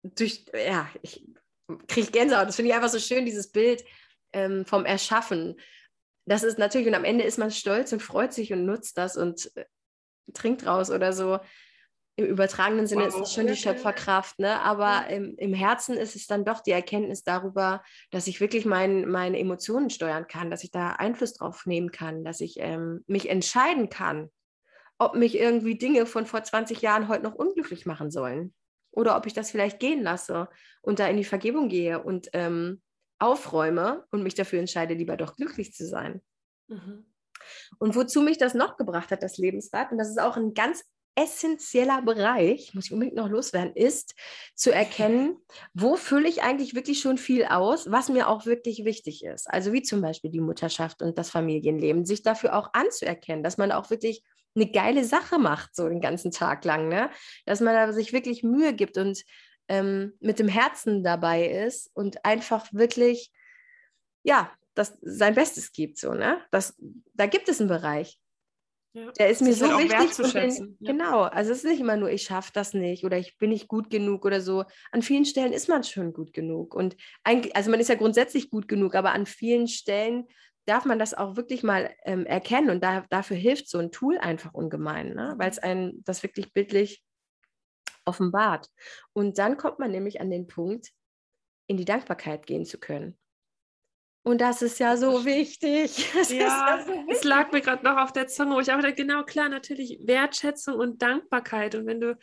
durch, 0.03 0.45
ja, 0.53 0.87
ich 1.01 1.25
kriege 1.87 2.11
Gänsehaut. 2.11 2.47
Das 2.47 2.55
finde 2.55 2.69
ich 2.69 2.75
einfach 2.75 2.89
so 2.89 2.99
schön, 2.99 3.25
dieses 3.25 3.51
Bild 3.51 3.83
ähm, 4.33 4.65
vom 4.65 4.85
Erschaffen. 4.85 5.59
Das 6.25 6.43
ist 6.43 6.59
natürlich, 6.59 6.87
und 6.87 6.95
am 6.95 7.05
Ende 7.05 7.23
ist 7.23 7.37
man 7.37 7.51
stolz 7.51 7.91
und 7.93 8.01
freut 8.01 8.33
sich 8.33 8.51
und 8.51 8.65
nutzt 8.65 8.97
das 8.97 9.17
und 9.17 9.51
äh, 9.55 9.65
trinkt 10.33 10.65
raus 10.65 10.91
oder 10.91 11.13
so. 11.13 11.39
Im 12.19 12.25
übertragenen 12.25 12.87
Sinne 12.87 13.03
wow. 13.03 13.09
ist 13.09 13.21
es 13.21 13.33
schon 13.33 13.45
die 13.45 13.55
Schöpferkraft, 13.55 14.39
ne? 14.39 14.59
aber 14.61 15.07
im, 15.07 15.35
im, 15.37 15.53
Herzen 15.53 15.95
ist 15.95 16.15
es 16.15 16.25
dann 16.25 16.45
doch 16.45 16.61
die 16.61 16.71
Erkenntnis 16.71 17.23
darüber, 17.23 17.83
dass 18.09 18.25
ich 18.25 18.41
wirklich 18.41 18.65
mein, 18.65 19.07
meine 19.07 19.37
Emotionen 19.37 19.91
steuern 19.91 20.27
kann, 20.27 20.49
dass 20.49 20.63
ich 20.63 20.71
da 20.71 20.93
Einfluss 20.93 21.35
drauf 21.35 21.67
nehmen 21.67 21.91
kann, 21.91 22.23
dass 22.23 22.41
ich 22.41 22.55
ähm, 22.57 23.03
mich 23.05 23.29
entscheiden 23.29 23.89
kann, 23.89 24.31
ob 24.97 25.13
mich 25.13 25.37
irgendwie 25.37 25.77
Dinge 25.77 26.07
von 26.07 26.25
vor 26.25 26.43
20 26.43 26.81
Jahren 26.81 27.07
heute 27.07 27.23
noch 27.23 27.35
unglücklich 27.35 27.85
machen 27.85 28.09
sollen 28.09 28.55
oder 28.89 29.15
ob 29.15 29.27
ich 29.27 29.33
das 29.33 29.51
vielleicht 29.51 29.79
gehen 29.79 30.01
lasse 30.01 30.49
und 30.81 30.97
da 30.97 31.07
in 31.07 31.17
die 31.17 31.23
Vergebung 31.23 31.69
gehe 31.69 32.01
und 32.01 32.29
ähm, 32.33 32.81
aufräume 33.19 34.05
und 34.09 34.23
mich 34.23 34.33
dafür 34.33 34.59
entscheide, 34.59 34.95
lieber 34.95 35.17
doch 35.17 35.35
glücklich 35.35 35.73
zu 35.73 35.85
sein. 35.85 36.21
Mhm. 36.67 37.05
Und 37.79 37.95
wozu 37.95 38.21
mich 38.21 38.37
das 38.37 38.53
noch 38.53 38.77
gebracht 38.77 39.11
hat, 39.11 39.23
das 39.23 39.37
Lebensrad, 39.37 39.91
und 39.91 39.97
das 39.97 40.09
ist 40.09 40.19
auch 40.19 40.37
ein 40.37 40.53
ganz 40.53 40.83
essentieller 41.17 42.03
Bereich, 42.03 42.73
muss 42.75 42.85
ich 42.85 42.93
unbedingt 42.93 43.17
noch 43.17 43.29
loswerden, 43.29 43.75
ist 43.75 44.13
zu 44.55 44.71
erkennen, 44.71 45.37
wo 45.73 45.95
fülle 45.95 46.29
ich 46.29 46.43
eigentlich 46.43 46.75
wirklich 46.75 46.99
schon 46.99 47.17
viel 47.17 47.45
aus, 47.45 47.89
was 47.91 48.09
mir 48.09 48.29
auch 48.29 48.45
wirklich 48.45 48.85
wichtig 48.85 49.25
ist. 49.25 49.49
Also 49.49 49.73
wie 49.73 49.81
zum 49.81 50.01
Beispiel 50.01 50.29
die 50.29 50.41
Mutterschaft 50.41 51.01
und 51.01 51.17
das 51.17 51.31
Familienleben, 51.31 52.05
sich 52.05 52.21
dafür 52.21 52.55
auch 52.55 52.69
anzuerkennen, 52.73 53.43
dass 53.43 53.57
man 53.57 53.71
auch 53.71 53.89
wirklich 53.89 54.23
eine 54.55 54.69
geile 54.71 55.03
Sache 55.03 55.39
macht, 55.39 55.75
so 55.75 55.89
den 55.89 56.01
ganzen 56.01 56.31
Tag 56.31 56.63
lang, 56.65 56.87
ne? 56.87 57.09
dass 57.45 57.61
man 57.61 57.73
da 57.73 57.91
sich 57.93 58.13
wirklich 58.13 58.43
Mühe 58.43 58.73
gibt 58.73 58.97
und 58.97 59.23
ähm, 59.69 60.13
mit 60.19 60.37
dem 60.37 60.47
Herzen 60.47 61.03
dabei 61.03 61.47
ist 61.47 61.89
und 61.95 62.25
einfach 62.25 62.71
wirklich, 62.71 63.31
ja, 64.23 64.51
das 64.77 64.97
sein 65.01 65.35
Bestes 65.35 65.71
gibt. 65.71 65.97
So, 65.97 66.13
ne? 66.13 66.41
das, 66.51 66.75
da 67.13 67.25
gibt 67.25 67.49
es 67.49 67.59
einen 67.59 67.69
Bereich. 67.69 68.19
Ja. 68.93 69.11
Der 69.11 69.29
ist 69.29 69.41
mir 69.41 69.53
so 69.53 69.71
halt 69.71 69.91
wichtig. 69.91 70.13
zu 70.13 70.25
schätzen. 70.25 70.77
ja. 70.79 70.91
Genau, 70.91 71.21
also 71.23 71.51
es 71.51 71.59
ist 71.59 71.69
nicht 71.69 71.81
immer 71.81 71.97
nur, 71.97 72.09
ich 72.09 72.23
schaffe 72.23 72.51
das 72.53 72.73
nicht 72.73 73.03
oder 73.03 73.17
ich 73.17 73.37
bin 73.37 73.51
nicht 73.51 73.67
gut 73.67 73.89
genug 73.89 74.25
oder 74.25 74.41
so. 74.41 74.63
An 74.91 75.03
vielen 75.03 75.25
Stellen 75.25 75.53
ist 75.53 75.69
man 75.69 75.83
schon 75.83 76.13
gut 76.13 76.33
genug. 76.33 76.73
Und 76.73 76.95
eigentlich, 77.23 77.55
also 77.55 77.69
man 77.69 77.79
ist 77.79 77.89
ja 77.89 77.95
grundsätzlich 77.95 78.49
gut 78.49 78.67
genug, 78.67 78.95
aber 78.95 79.11
an 79.11 79.25
vielen 79.25 79.67
Stellen 79.67 80.25
darf 80.65 80.85
man 80.85 80.99
das 80.99 81.13
auch 81.13 81.35
wirklich 81.35 81.63
mal 81.63 81.93
ähm, 82.05 82.25
erkennen 82.25 82.69
und 82.69 82.83
da, 82.83 83.05
dafür 83.09 83.37
hilft 83.37 83.69
so 83.69 83.77
ein 83.77 83.91
Tool 83.91 84.17
einfach 84.17 84.53
ungemein, 84.53 85.13
ne? 85.13 85.35
weil 85.37 85.49
es 85.49 85.59
einen 85.59 86.03
das 86.03 86.23
wirklich 86.23 86.51
bildlich 86.53 87.03
offenbart. 88.03 88.67
Und 89.13 89.37
dann 89.37 89.57
kommt 89.57 89.79
man 89.79 89.91
nämlich 89.91 90.19
an 90.21 90.29
den 90.29 90.47
Punkt, 90.47 90.91
in 91.67 91.77
die 91.77 91.85
Dankbarkeit 91.85 92.47
gehen 92.47 92.65
zu 92.65 92.79
können. 92.79 93.17
Und 94.27 94.41
das 94.41 94.61
ist 94.61 94.77
ja 94.79 94.97
so 94.97 95.23
wichtig. 95.23 96.11
Das 96.13 96.33
ja, 96.33 96.83
so 96.85 96.91
wichtig. 96.91 97.15
es 97.15 97.23
lag 97.23 97.49
mir 97.53 97.61
gerade 97.61 97.85
noch 97.85 97.95
auf 97.95 98.11
der 98.11 98.27
Zunge, 98.27 98.55
wo 98.55 98.59
ich 98.59 98.69
auch 98.73 98.81
dachte, 98.81 98.93
genau 98.93 99.23
klar, 99.23 99.47
natürlich 99.47 99.99
Wertschätzung 100.03 100.75
und 100.75 101.01
Dankbarkeit. 101.01 101.75
Und 101.75 101.85
wenn 101.85 102.01
du, 102.01 102.17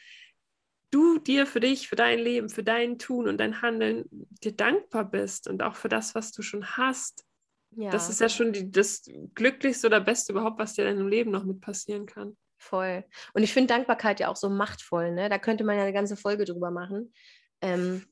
du 0.90 1.16
dir 1.16 1.46
für 1.46 1.60
dich, 1.60 1.88
für 1.88 1.96
dein 1.96 2.18
Leben, 2.18 2.50
für 2.50 2.62
dein 2.62 2.98
Tun 2.98 3.26
und 3.26 3.38
dein 3.38 3.62
Handeln 3.62 4.04
dir 4.42 4.52
dankbar 4.52 5.10
bist 5.10 5.48
und 5.48 5.62
auch 5.62 5.76
für 5.76 5.88
das, 5.88 6.14
was 6.14 6.30
du 6.32 6.42
schon 6.42 6.76
hast, 6.76 7.24
ja. 7.70 7.88
das 7.88 8.10
ist 8.10 8.20
ja 8.20 8.28
schon 8.28 8.52
die, 8.52 8.70
das 8.70 9.04
Glücklichste 9.34 9.86
oder 9.86 10.00
Beste 10.02 10.32
überhaupt, 10.32 10.58
was 10.58 10.74
dir 10.74 10.86
in 10.86 10.98
deinem 10.98 11.08
Leben 11.08 11.30
noch 11.30 11.44
mit 11.44 11.62
passieren 11.62 12.04
kann. 12.04 12.36
Voll. 12.58 13.04
Und 13.32 13.44
ich 13.44 13.54
finde 13.54 13.72
Dankbarkeit 13.72 14.20
ja 14.20 14.28
auch 14.28 14.36
so 14.36 14.50
machtvoll. 14.50 15.12
Ne? 15.12 15.30
Da 15.30 15.38
könnte 15.38 15.64
man 15.64 15.76
ja 15.76 15.84
eine 15.84 15.94
ganze 15.94 16.18
Folge 16.18 16.44
drüber 16.44 16.70
machen. 16.70 17.14
Ähm, 17.62 18.04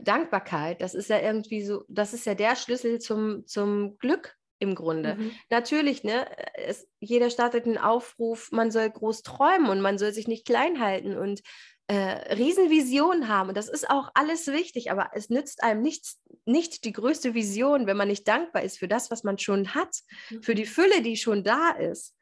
Dankbarkeit, 0.00 0.80
das 0.80 0.94
ist 0.94 1.10
ja 1.10 1.20
irgendwie 1.20 1.62
so, 1.62 1.84
das 1.88 2.12
ist 2.14 2.26
ja 2.26 2.34
der 2.34 2.56
Schlüssel 2.56 2.98
zum, 2.98 3.46
zum 3.46 3.98
Glück 3.98 4.38
im 4.58 4.74
Grunde. 4.74 5.14
Mhm. 5.14 5.32
Natürlich, 5.50 6.04
ne, 6.04 6.26
es, 6.54 6.88
jeder 7.00 7.30
startet 7.30 7.66
einen 7.66 7.78
Aufruf, 7.78 8.50
man 8.50 8.70
soll 8.70 8.90
groß 8.90 9.22
träumen 9.22 9.68
und 9.68 9.80
man 9.80 9.98
soll 9.98 10.12
sich 10.12 10.28
nicht 10.28 10.46
klein 10.46 10.80
halten 10.80 11.16
und 11.16 11.42
äh, 11.86 12.34
Riesenvisionen 12.34 13.28
haben. 13.28 13.50
Und 13.50 13.56
das 13.56 13.68
ist 13.68 13.88
auch 13.88 14.10
alles 14.14 14.46
wichtig, 14.48 14.90
aber 14.90 15.10
es 15.14 15.30
nützt 15.30 15.62
einem 15.62 15.82
nichts, 15.82 16.20
nicht 16.44 16.84
die 16.84 16.92
größte 16.92 17.34
Vision, 17.34 17.86
wenn 17.86 17.96
man 17.96 18.08
nicht 18.08 18.26
dankbar 18.28 18.62
ist 18.62 18.78
für 18.78 18.88
das, 18.88 19.10
was 19.10 19.24
man 19.24 19.38
schon 19.38 19.74
hat, 19.74 19.96
mhm. 20.30 20.42
für 20.42 20.54
die 20.54 20.66
Fülle, 20.66 21.02
die 21.02 21.16
schon 21.16 21.44
da 21.44 21.70
ist. 21.70 22.14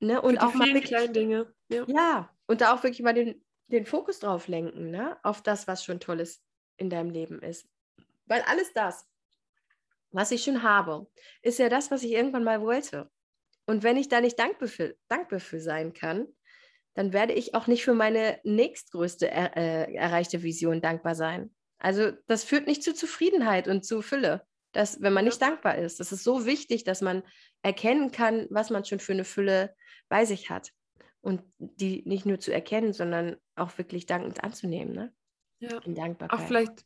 Ne? 0.00 0.20
Und 0.20 0.38
auch 0.38 0.54
mal 0.54 0.66
wirklich, 0.66 0.84
kleinen 0.84 1.12
Dinge. 1.12 1.52
Ja. 1.70 1.84
ja, 1.86 2.30
und 2.46 2.60
da 2.60 2.74
auch 2.74 2.82
wirklich 2.82 3.02
mal 3.02 3.14
den, 3.14 3.44
den 3.68 3.86
Fokus 3.86 4.20
drauf 4.20 4.48
lenken, 4.48 4.90
ne? 4.90 5.16
auf 5.22 5.42
das, 5.42 5.66
was 5.66 5.84
schon 5.84 6.00
toll 6.00 6.20
ist 6.20 6.42
in 6.78 6.88
deinem 6.88 7.10
Leben 7.10 7.42
ist. 7.42 7.68
Weil 8.26 8.42
alles 8.42 8.72
das, 8.72 9.06
was 10.10 10.30
ich 10.30 10.44
schon 10.44 10.62
habe, 10.62 11.06
ist 11.42 11.58
ja 11.58 11.68
das, 11.68 11.90
was 11.90 12.02
ich 12.02 12.12
irgendwann 12.12 12.44
mal 12.44 12.62
wollte. 12.62 13.10
Und 13.66 13.82
wenn 13.82 13.98
ich 13.98 14.08
da 14.08 14.20
nicht 14.20 14.38
dankbar 14.38 14.68
für, 14.68 14.96
dankbar 15.08 15.40
für 15.40 15.60
sein 15.60 15.92
kann, 15.92 16.26
dann 16.94 17.12
werde 17.12 17.34
ich 17.34 17.54
auch 17.54 17.66
nicht 17.66 17.84
für 17.84 17.94
meine 17.94 18.40
nächstgrößte 18.42 19.30
er, 19.30 19.56
äh, 19.56 19.94
erreichte 19.94 20.42
Vision 20.42 20.80
dankbar 20.80 21.14
sein. 21.14 21.54
Also 21.78 22.10
das 22.26 22.44
führt 22.44 22.66
nicht 22.66 22.82
zu 22.82 22.94
Zufriedenheit 22.94 23.68
und 23.68 23.84
zu 23.84 24.02
Fülle, 24.02 24.44
dass, 24.72 25.00
wenn 25.00 25.12
man 25.12 25.24
nicht 25.24 25.40
dankbar 25.40 25.78
ist. 25.78 26.00
Das 26.00 26.12
ist 26.12 26.24
so 26.24 26.44
wichtig, 26.44 26.84
dass 26.84 27.00
man 27.00 27.22
erkennen 27.62 28.10
kann, 28.10 28.46
was 28.50 28.70
man 28.70 28.84
schon 28.84 29.00
für 29.00 29.12
eine 29.12 29.24
Fülle 29.24 29.74
bei 30.08 30.24
sich 30.24 30.50
hat. 30.50 30.72
Und 31.20 31.42
die 31.58 32.02
nicht 32.06 32.26
nur 32.26 32.40
zu 32.40 32.52
erkennen, 32.52 32.92
sondern 32.92 33.36
auch 33.54 33.76
wirklich 33.76 34.06
dankend 34.06 34.42
anzunehmen. 34.42 34.94
Ne? 34.94 35.12
Ja. 35.60 35.78
In 35.78 35.94
Dankbarkeit. 35.94 36.38
Auch 36.38 36.46
vielleicht, 36.46 36.84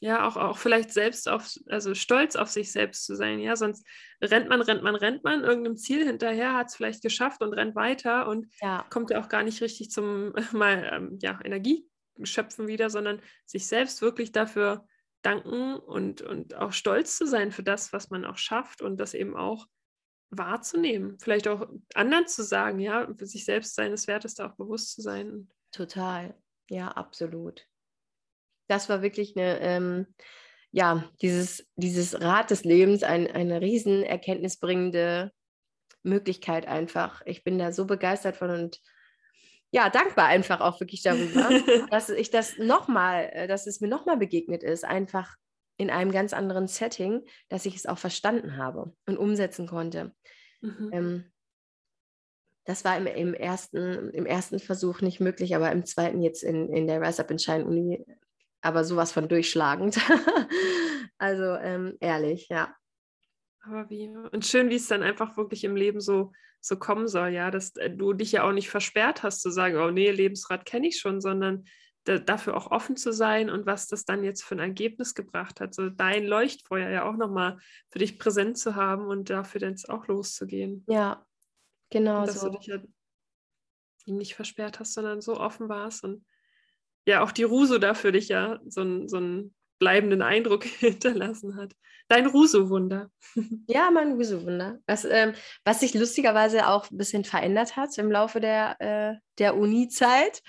ja, 0.00 0.26
auch, 0.26 0.36
auch 0.36 0.58
vielleicht 0.58 0.92
selbst 0.92 1.28
auf, 1.28 1.48
also 1.68 1.94
stolz 1.94 2.34
auf 2.34 2.48
sich 2.48 2.72
selbst 2.72 3.06
zu 3.06 3.14
sein. 3.14 3.38
Ja, 3.38 3.54
sonst 3.54 3.86
rennt 4.20 4.48
man, 4.48 4.60
rennt 4.60 4.82
man, 4.82 4.96
rennt 4.96 5.22
man 5.24 5.44
irgendeinem 5.44 5.76
Ziel 5.76 6.04
hinterher, 6.04 6.54
hat 6.54 6.68
es 6.68 6.76
vielleicht 6.76 7.02
geschafft 7.02 7.42
und 7.42 7.52
rennt 7.52 7.76
weiter 7.76 8.26
und 8.26 8.52
ja. 8.60 8.84
kommt 8.90 9.10
ja 9.10 9.20
auch 9.20 9.28
gar 9.28 9.44
nicht 9.44 9.60
richtig 9.60 9.90
zum 9.90 10.32
mal 10.52 10.90
ähm, 10.92 11.18
ja, 11.20 11.38
Energie 11.44 11.86
schöpfen 12.24 12.68
wieder, 12.68 12.90
sondern 12.90 13.20
sich 13.46 13.66
selbst 13.66 14.02
wirklich 14.02 14.32
dafür 14.32 14.86
danken 15.22 15.76
und, 15.76 16.20
und 16.20 16.54
auch 16.54 16.72
stolz 16.72 17.16
zu 17.16 17.26
sein 17.26 17.52
für 17.52 17.62
das, 17.62 17.92
was 17.92 18.10
man 18.10 18.24
auch 18.24 18.36
schafft 18.36 18.82
und 18.82 18.98
das 18.98 19.14
eben 19.14 19.36
auch 19.36 19.66
wahrzunehmen. 20.30 21.18
Vielleicht 21.20 21.46
auch 21.46 21.68
anderen 21.94 22.26
zu 22.26 22.42
sagen, 22.42 22.80
ja, 22.80 23.06
für 23.14 23.26
sich 23.26 23.44
selbst 23.44 23.74
seines 23.74 24.06
Wertes 24.06 24.34
da 24.34 24.50
auch 24.50 24.56
bewusst 24.56 24.92
zu 24.92 25.02
sein. 25.02 25.48
Total, 25.70 26.34
ja, 26.68 26.88
absolut. 26.88 27.68
Das 28.68 28.88
war 28.88 29.02
wirklich 29.02 29.36
eine, 29.36 29.60
ähm, 29.60 30.06
ja, 30.70 31.04
dieses, 31.20 31.68
dieses 31.76 32.20
Rad 32.20 32.50
des 32.50 32.64
Lebens, 32.64 33.02
ein, 33.02 33.30
eine 33.30 33.60
riesen 33.60 34.02
erkenntnisbringende 34.02 35.32
Möglichkeit 36.02 36.66
einfach. 36.66 37.22
Ich 37.26 37.44
bin 37.44 37.58
da 37.58 37.72
so 37.72 37.86
begeistert 37.86 38.36
von 38.36 38.50
und 38.50 38.80
ja, 39.70 39.88
dankbar 39.88 40.26
einfach 40.26 40.60
auch 40.60 40.80
wirklich 40.80 41.02
darüber, 41.02 41.48
dass 41.90 42.10
ich 42.10 42.30
das 42.30 42.58
nochmal, 42.58 43.30
äh, 43.32 43.48
dass 43.48 43.66
es 43.66 43.80
mir 43.80 43.88
nochmal 43.88 44.16
begegnet 44.16 44.62
ist, 44.62 44.84
einfach 44.84 45.36
in 45.78 45.90
einem 45.90 46.12
ganz 46.12 46.32
anderen 46.32 46.68
Setting, 46.68 47.22
dass 47.48 47.66
ich 47.66 47.76
es 47.76 47.86
auch 47.86 47.98
verstanden 47.98 48.56
habe 48.56 48.94
und 49.06 49.16
umsetzen 49.16 49.66
konnte. 49.66 50.14
Mhm. 50.60 50.90
Ähm, 50.92 51.32
das 52.64 52.84
war 52.84 52.96
im, 52.96 53.06
im, 53.06 53.34
ersten, 53.34 54.10
im 54.10 54.26
ersten 54.26 54.60
Versuch 54.60 55.00
nicht 55.00 55.20
möglich, 55.20 55.56
aber 55.56 55.72
im 55.72 55.84
zweiten 55.84 56.22
jetzt 56.22 56.44
in, 56.44 56.72
in 56.72 56.86
der 56.86 57.00
Rise 57.00 57.22
Up 57.22 57.30
in 57.30 57.38
Shine 57.38 57.64
Uni, 57.64 58.04
aber 58.62 58.84
sowas 58.84 59.12
von 59.12 59.28
durchschlagend. 59.28 59.98
also 61.18 61.56
ähm, 61.56 61.96
ehrlich, 62.00 62.48
ja. 62.48 62.74
Aber 63.64 63.90
wie, 63.90 64.08
und 64.08 64.44
schön, 64.46 64.70
wie 64.70 64.76
es 64.76 64.88
dann 64.88 65.02
einfach 65.02 65.36
wirklich 65.36 65.64
im 65.64 65.76
Leben 65.76 66.00
so, 66.00 66.32
so 66.60 66.76
kommen 66.76 67.06
soll, 67.08 67.28
ja, 67.28 67.50
dass 67.50 67.76
äh, 67.76 67.90
du 67.90 68.12
dich 68.12 68.32
ja 68.32 68.44
auch 68.44 68.52
nicht 68.52 68.70
versperrt 68.70 69.22
hast 69.22 69.40
zu 69.40 69.50
sagen, 69.50 69.76
oh 69.76 69.90
nee, 69.90 70.10
Lebensrat 70.10 70.64
kenne 70.64 70.88
ich 70.88 70.98
schon, 70.98 71.20
sondern 71.20 71.64
da, 72.04 72.18
dafür 72.18 72.56
auch 72.56 72.70
offen 72.70 72.96
zu 72.96 73.12
sein 73.12 73.50
und 73.50 73.66
was 73.66 73.86
das 73.86 74.04
dann 74.04 74.24
jetzt 74.24 74.42
für 74.42 74.56
ein 74.56 74.60
Ergebnis 74.60 75.14
gebracht 75.14 75.60
hat, 75.60 75.74
so 75.74 75.88
dein 75.88 76.24
Leuchtfeuer 76.24 76.88
ja 76.90 77.04
auch 77.04 77.16
nochmal 77.16 77.58
für 77.90 77.98
dich 78.00 78.18
präsent 78.18 78.58
zu 78.58 78.74
haben 78.74 79.06
und 79.06 79.30
dafür 79.30 79.60
dann 79.60 79.76
auch 79.88 80.06
loszugehen. 80.08 80.84
Ja, 80.88 81.24
genau 81.90 82.20
und 82.20 82.28
dass 82.28 82.40
so. 82.40 82.48
du 82.48 82.58
dich 82.58 82.66
ja 82.66 82.78
nicht 84.06 84.34
versperrt 84.34 84.80
hast, 84.80 84.94
sondern 84.94 85.20
so 85.20 85.38
offen 85.38 85.68
warst 85.68 86.02
und 86.02 86.24
ja 87.06 87.22
auch 87.22 87.32
die 87.32 87.44
Ruso 87.44 87.78
da 87.78 87.94
für 87.94 88.12
dich 88.12 88.28
ja 88.28 88.60
so 88.66 88.82
ein, 88.82 89.08
so 89.08 89.18
ein 89.18 89.54
bleibenden 89.78 90.22
Eindruck 90.22 90.64
hinterlassen 90.78 91.56
hat. 91.56 91.74
Dein 92.08 92.26
Ruso-Wunder. 92.26 93.10
Ja, 93.66 93.90
mein 93.90 94.12
Ruso-Wunder. 94.12 94.78
Was, 94.86 95.04
ähm, 95.04 95.32
was 95.64 95.80
sich 95.80 95.94
lustigerweise 95.94 96.68
auch 96.68 96.90
ein 96.90 96.98
bisschen 96.98 97.24
verändert 97.24 97.76
hat 97.76 97.96
im 97.96 98.10
Laufe 98.10 98.38
der, 98.38 98.76
äh, 98.80 99.14
der 99.38 99.56
Uni-Zeit 99.56 100.42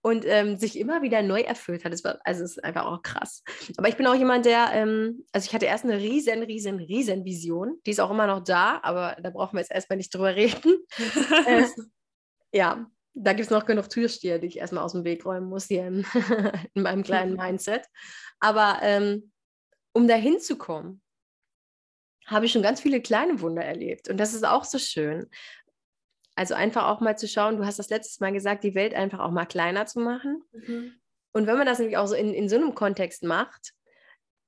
und 0.00 0.24
ähm, 0.26 0.56
sich 0.56 0.78
immer 0.78 1.02
wieder 1.02 1.22
neu 1.22 1.42
erfüllt 1.42 1.84
hat. 1.84 1.92
War, 2.04 2.18
also 2.24 2.44
es 2.44 2.52
ist 2.52 2.64
einfach 2.64 2.86
auch 2.86 3.02
krass. 3.02 3.42
Aber 3.76 3.88
ich 3.88 3.96
bin 3.96 4.06
auch 4.06 4.14
jemand, 4.14 4.46
der, 4.46 4.70
ähm, 4.72 5.26
also 5.32 5.46
ich 5.46 5.54
hatte 5.54 5.66
erst 5.66 5.84
eine 5.84 5.98
riesen, 5.98 6.42
riesen, 6.42 6.78
riesen 6.78 7.24
Vision. 7.24 7.78
Die 7.84 7.90
ist 7.90 8.00
auch 8.00 8.10
immer 8.10 8.26
noch 8.26 8.42
da, 8.42 8.80
aber 8.82 9.16
da 9.22 9.30
brauchen 9.30 9.56
wir 9.56 9.60
jetzt 9.60 9.72
erstmal 9.72 9.98
nicht 9.98 10.14
drüber 10.14 10.34
reden. 10.34 10.78
äh, 11.46 11.66
ja, 12.52 12.90
da 13.22 13.32
gibt 13.32 13.46
es 13.46 13.50
noch 13.50 13.66
genug 13.66 13.88
Türsteher, 13.90 14.38
die 14.38 14.46
ich 14.46 14.58
erstmal 14.58 14.84
aus 14.84 14.92
dem 14.92 15.04
Weg 15.04 15.24
räumen 15.24 15.48
muss 15.48 15.66
hier 15.66 15.86
in, 15.86 16.06
in 16.74 16.82
meinem 16.82 17.02
kleinen 17.02 17.36
Mindset. 17.36 17.86
Aber 18.40 18.78
ähm, 18.82 19.32
um 19.92 20.08
dahin 20.08 20.40
zu 20.40 20.56
kommen, 20.56 21.02
habe 22.26 22.46
ich 22.46 22.52
schon 22.52 22.62
ganz 22.62 22.80
viele 22.80 23.00
kleine 23.00 23.40
Wunder 23.40 23.62
erlebt. 23.62 24.08
Und 24.08 24.18
das 24.18 24.34
ist 24.34 24.46
auch 24.46 24.64
so 24.64 24.78
schön. 24.78 25.28
Also 26.36 26.54
einfach 26.54 26.86
auch 26.86 27.00
mal 27.00 27.18
zu 27.18 27.28
schauen, 27.28 27.56
du 27.56 27.66
hast 27.66 27.78
das 27.78 27.90
letztes 27.90 28.20
Mal 28.20 28.32
gesagt, 28.32 28.64
die 28.64 28.74
Welt 28.74 28.94
einfach 28.94 29.18
auch 29.18 29.32
mal 29.32 29.46
kleiner 29.46 29.86
zu 29.86 30.00
machen. 30.00 30.42
Mhm. 30.52 30.94
Und 31.32 31.46
wenn 31.46 31.58
man 31.58 31.66
das 31.66 31.78
nämlich 31.78 31.96
auch 31.96 32.06
so 32.06 32.14
in, 32.14 32.32
in 32.32 32.48
so 32.48 32.56
einem 32.56 32.74
Kontext 32.74 33.24
macht, 33.24 33.72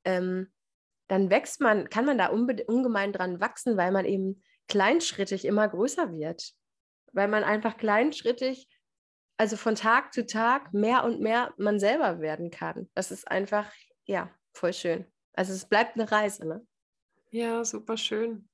ähm, 0.04 0.52
dann 1.08 1.28
wächst 1.28 1.60
man, 1.60 1.90
kann 1.90 2.06
man 2.06 2.18
da 2.18 2.28
ungemein 2.28 3.12
dran 3.12 3.40
wachsen, 3.40 3.76
weil 3.76 3.92
man 3.92 4.06
eben 4.06 4.42
kleinschrittig 4.68 5.44
immer 5.44 5.68
größer 5.68 6.12
wird. 6.12 6.54
Weil 7.12 7.28
man 7.28 7.44
einfach 7.44 7.76
kleinschrittig, 7.76 8.68
also 9.36 9.56
von 9.56 9.74
Tag 9.74 10.12
zu 10.12 10.26
Tag 10.26 10.72
mehr 10.72 11.04
und 11.04 11.20
mehr 11.20 11.52
man 11.56 11.78
selber 11.78 12.20
werden 12.20 12.50
kann. 12.50 12.88
Das 12.94 13.10
ist 13.10 13.28
einfach, 13.28 13.70
ja, 14.04 14.30
voll 14.52 14.72
schön. 14.72 15.06
Also 15.34 15.52
es 15.52 15.66
bleibt 15.66 15.96
eine 15.96 16.10
Reise, 16.10 16.46
ne? 16.46 16.66
Ja, 17.30 17.64
super 17.64 17.96
schön. 17.96 18.48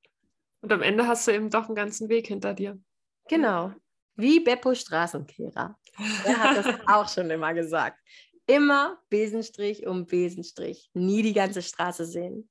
Und 0.61 0.73
am 0.73 0.83
Ende 0.83 1.07
hast 1.07 1.27
du 1.27 1.33
eben 1.33 1.51
doch 1.51 1.67
einen 1.67 1.75
ganzen 1.75 2.09
Weg 2.09 2.29
hinter 2.29 2.55
dir. 2.55 2.81
Genau. 3.29 3.73
Wie 4.17 4.41
Beppo 4.41 4.75
Straßenkehrer. 4.75 5.79
Der 6.25 6.39
hat 6.39 6.57
das 6.57 6.67
auch 6.87 7.09
schon 7.09 7.31
immer 7.31 7.55
gesagt. 7.55 8.01
Immer 8.47 8.99
Besenstrich 9.11 9.87
um 9.87 10.07
Besenstrich. 10.07 10.91
Nie 10.95 11.23
die 11.23 11.35
ganze 11.35 11.63
Straße 11.63 12.07
sehen. 12.07 12.49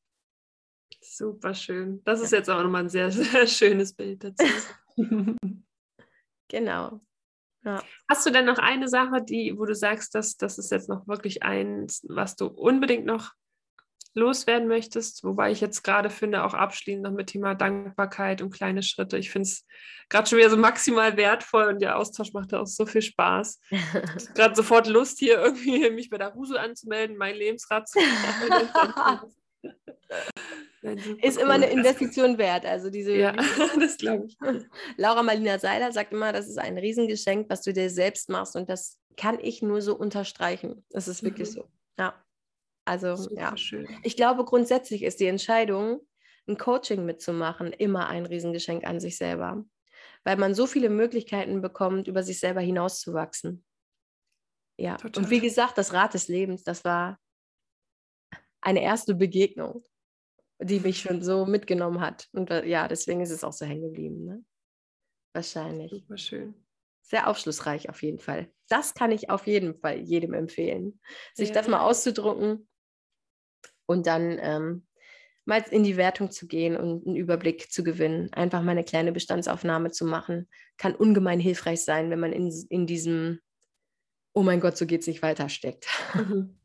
Super 1.01 1.53
schön. 1.53 2.01
Das 2.03 2.21
ist 2.21 2.31
jetzt 2.31 2.49
auch 2.49 2.61
nochmal 2.61 2.83
ein 2.83 2.89
sehr, 2.89 3.11
sehr 3.11 3.47
schönes 3.47 3.93
Bild 3.93 4.23
dazu. 4.23 4.45
genau. 6.47 7.01
Ja. 7.63 7.83
Hast 8.09 8.25
du 8.25 8.29
denn 8.29 8.45
noch 8.45 8.59
eine 8.59 8.87
Sache, 8.87 9.21
die, 9.21 9.57
wo 9.57 9.65
du 9.65 9.75
sagst, 9.75 10.15
dass 10.15 10.37
das 10.37 10.57
ist 10.57 10.71
jetzt 10.71 10.89
noch 10.89 11.07
wirklich 11.07 11.43
eins, 11.43 12.05
was 12.07 12.35
du 12.35 12.47
unbedingt 12.47 13.05
noch 13.05 13.33
loswerden 14.13 14.67
möchtest, 14.67 15.23
wobei 15.23 15.51
ich 15.51 15.61
jetzt 15.61 15.83
gerade 15.83 16.09
finde, 16.09 16.43
auch 16.43 16.53
abschließend 16.53 17.03
noch 17.03 17.11
mit 17.11 17.27
Thema 17.27 17.55
Dankbarkeit 17.55 18.41
und 18.41 18.51
kleine 18.51 18.83
Schritte. 18.83 19.17
Ich 19.17 19.29
finde 19.29 19.47
es 19.47 19.65
gerade 20.09 20.27
schon 20.27 20.39
wieder 20.39 20.49
so 20.49 20.57
maximal 20.57 21.15
wertvoll 21.17 21.65
und 21.65 21.81
der 21.81 21.97
Austausch 21.97 22.33
macht 22.33 22.53
auch 22.53 22.65
so 22.65 22.85
viel 22.85 23.01
Spaß. 23.01 23.59
gerade 24.33 24.55
sofort 24.55 24.87
Lust, 24.87 25.19
hier 25.19 25.37
irgendwie 25.39 25.89
mich 25.91 26.09
bei 26.09 26.17
der 26.17 26.29
Ruse 26.29 26.59
anzumelden, 26.59 27.17
mein 27.17 27.35
Lebensrat 27.35 27.87
zu 27.87 27.99
Ist 30.81 31.37
immer 31.37 31.53
eine 31.53 31.69
Investition 31.69 32.37
wert. 32.37 32.65
Also 32.65 32.89
diese, 32.89 33.15
ja, 33.15 33.33
das 33.79 33.97
glaube 33.97 34.25
ich. 34.25 34.37
Laura 34.97 35.23
Marlina 35.23 35.59
Seiler 35.59 35.91
sagt 35.91 36.13
immer, 36.13 36.31
das 36.31 36.47
ist 36.47 36.59
ein 36.59 36.77
Riesengeschenk, 36.77 37.49
was 37.49 37.63
du 37.63 37.73
dir 37.73 37.89
selbst 37.89 38.29
machst. 38.29 38.55
Und 38.55 38.69
das 38.69 38.99
kann 39.15 39.39
ich 39.41 39.61
nur 39.61 39.81
so 39.81 39.95
unterstreichen. 39.95 40.85
Das 40.89 41.07
ist 41.07 41.23
wirklich 41.23 41.49
mhm. 41.49 41.53
so. 41.53 41.69
Ja. 41.97 42.23
Also 42.85 43.15
Super 43.15 43.41
ja, 43.41 43.57
schön. 43.57 43.87
ich 44.03 44.15
glaube 44.15 44.45
grundsätzlich 44.45 45.03
ist 45.03 45.19
die 45.19 45.25
Entscheidung, 45.25 45.99
ein 46.47 46.57
Coaching 46.57 47.05
mitzumachen, 47.05 47.73
immer 47.73 48.07
ein 48.07 48.25
Riesengeschenk 48.25 48.85
an 48.85 49.01
sich 49.01 49.17
selber, 49.17 49.65
weil 50.23 50.37
man 50.37 50.55
so 50.55 50.67
viele 50.67 50.89
Möglichkeiten 50.89 51.61
bekommt, 51.61 52.07
über 52.07 52.23
sich 52.23 52.39
selber 52.39 52.61
hinauszuwachsen. 52.61 53.65
Ja, 54.79 54.95
Total. 54.95 55.23
und 55.23 55.29
wie 55.29 55.41
gesagt, 55.41 55.77
das 55.77 55.91
Rad 55.91 56.13
des 56.13 56.29
Lebens, 56.29 56.63
das 56.63 56.85
war 56.85 57.19
eine 58.61 58.81
erste 58.81 59.15
Begegnung, 59.15 59.83
die 60.59 60.79
mich 60.79 61.01
schon 61.01 61.21
so 61.21 61.45
mitgenommen 61.45 62.01
hat. 62.01 62.27
Und 62.31 62.49
ja, 62.49 62.87
deswegen 62.87 63.21
ist 63.21 63.31
es 63.31 63.43
auch 63.43 63.53
so 63.53 63.65
hängen 63.65 63.83
geblieben. 63.83 64.25
Ne? 64.25 64.43
Wahrscheinlich. 65.33 65.91
Super 65.91 66.17
schön. 66.17 66.53
Sehr 67.01 67.29
aufschlussreich 67.29 67.89
auf 67.89 68.01
jeden 68.03 68.19
Fall. 68.19 68.51
Das 68.67 68.93
kann 68.93 69.11
ich 69.11 69.29
auf 69.29 69.47
jeden 69.47 69.79
Fall 69.79 69.99
jedem 69.99 70.33
empfehlen, 70.33 70.99
sich 71.33 71.49
ja. 71.49 71.55
das 71.55 71.67
mal 71.67 71.79
auszudrucken 71.79 72.67
und 73.85 74.07
dann 74.07 74.37
ähm, 74.41 74.87
mal 75.45 75.63
in 75.71 75.83
die 75.83 75.95
Wertung 75.95 76.31
zu 76.31 76.47
gehen 76.47 76.75
und 76.75 77.07
einen 77.07 77.15
Überblick 77.15 77.71
zu 77.71 77.83
gewinnen. 77.83 78.33
Einfach 78.33 78.61
mal 78.61 78.71
eine 78.71 78.83
kleine 78.83 79.13
Bestandsaufnahme 79.13 79.91
zu 79.91 80.05
machen, 80.05 80.49
kann 80.77 80.95
ungemein 80.95 81.39
hilfreich 81.39 81.83
sein, 81.83 82.09
wenn 82.09 82.19
man 82.19 82.33
in, 82.33 82.51
in 82.69 82.85
diesem, 82.85 83.39
oh 84.33 84.43
mein 84.43 84.59
Gott, 84.59 84.75
so 84.75 84.85
geht 84.85 85.01
es 85.01 85.07
nicht 85.07 85.21
weiter 85.21 85.47
steckt. 85.47 85.87
Mhm. 86.13 86.59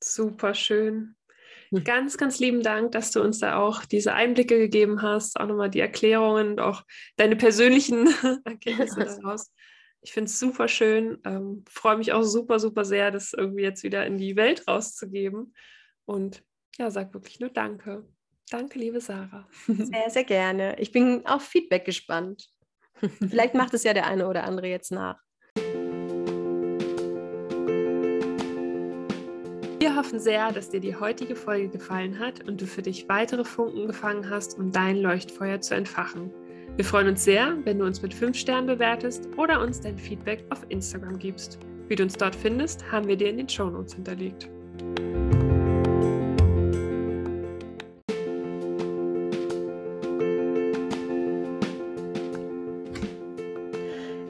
Super 0.00 0.54
schön. 0.54 1.16
Ganz, 1.84 2.16
ganz 2.16 2.38
lieben 2.38 2.62
Dank, 2.62 2.92
dass 2.92 3.10
du 3.10 3.20
uns 3.22 3.40
da 3.40 3.58
auch 3.58 3.84
diese 3.84 4.14
Einblicke 4.14 4.58
gegeben 4.58 5.02
hast, 5.02 5.38
auch 5.38 5.46
nochmal 5.46 5.70
die 5.70 5.80
Erklärungen 5.80 6.52
und 6.52 6.60
auch 6.60 6.82
deine 7.16 7.36
persönlichen 7.36 8.06
Erkenntnisse 8.44 9.04
daraus. 9.22 9.52
Ich 10.00 10.12
finde 10.12 10.30
es 10.30 10.38
super 10.38 10.68
schön. 10.68 11.18
Ähm, 11.24 11.64
Freue 11.68 11.96
mich 11.96 12.12
auch 12.12 12.22
super, 12.22 12.58
super 12.58 12.84
sehr, 12.84 13.10
das 13.10 13.32
irgendwie 13.32 13.64
jetzt 13.64 13.82
wieder 13.82 14.06
in 14.06 14.16
die 14.16 14.36
Welt 14.36 14.66
rauszugeben. 14.68 15.54
Und 16.06 16.42
ja, 16.78 16.90
sag 16.90 17.12
wirklich 17.12 17.40
nur 17.40 17.50
Danke. 17.50 18.06
Danke, 18.50 18.78
liebe 18.78 19.00
Sarah. 19.00 19.46
Sehr, 19.66 20.08
sehr 20.08 20.24
gerne. 20.24 20.78
Ich 20.78 20.92
bin 20.92 21.26
auf 21.26 21.42
Feedback 21.42 21.84
gespannt. 21.84 22.48
Vielleicht 23.28 23.54
macht 23.54 23.74
es 23.74 23.84
ja 23.84 23.92
der 23.92 24.06
eine 24.06 24.26
oder 24.26 24.44
andere 24.44 24.68
jetzt 24.68 24.90
nach. 24.90 25.20
Hoffen 29.98 30.20
sehr, 30.20 30.52
dass 30.52 30.70
dir 30.70 30.78
die 30.78 30.94
heutige 30.94 31.34
Folge 31.34 31.68
gefallen 31.68 32.20
hat 32.20 32.46
und 32.46 32.60
du 32.60 32.66
für 32.66 32.82
dich 32.82 33.08
weitere 33.08 33.44
Funken 33.44 33.88
gefangen 33.88 34.30
hast, 34.30 34.56
um 34.56 34.70
dein 34.70 34.98
Leuchtfeuer 34.98 35.60
zu 35.60 35.74
entfachen. 35.74 36.30
Wir 36.76 36.84
freuen 36.84 37.08
uns 37.08 37.24
sehr, 37.24 37.56
wenn 37.64 37.80
du 37.80 37.84
uns 37.84 38.00
mit 38.00 38.14
5 38.14 38.36
Sternen 38.36 38.68
bewertest 38.68 39.28
oder 39.36 39.60
uns 39.60 39.80
dein 39.80 39.98
Feedback 39.98 40.44
auf 40.50 40.64
Instagram 40.68 41.18
gibst. 41.18 41.58
Wie 41.88 41.96
du 41.96 42.04
uns 42.04 42.12
dort 42.12 42.36
findest, 42.36 42.90
haben 42.92 43.08
wir 43.08 43.16
dir 43.16 43.28
in 43.28 43.38
den 43.38 43.48
Shownotes 43.48 43.94
hinterlegt. 43.94 44.48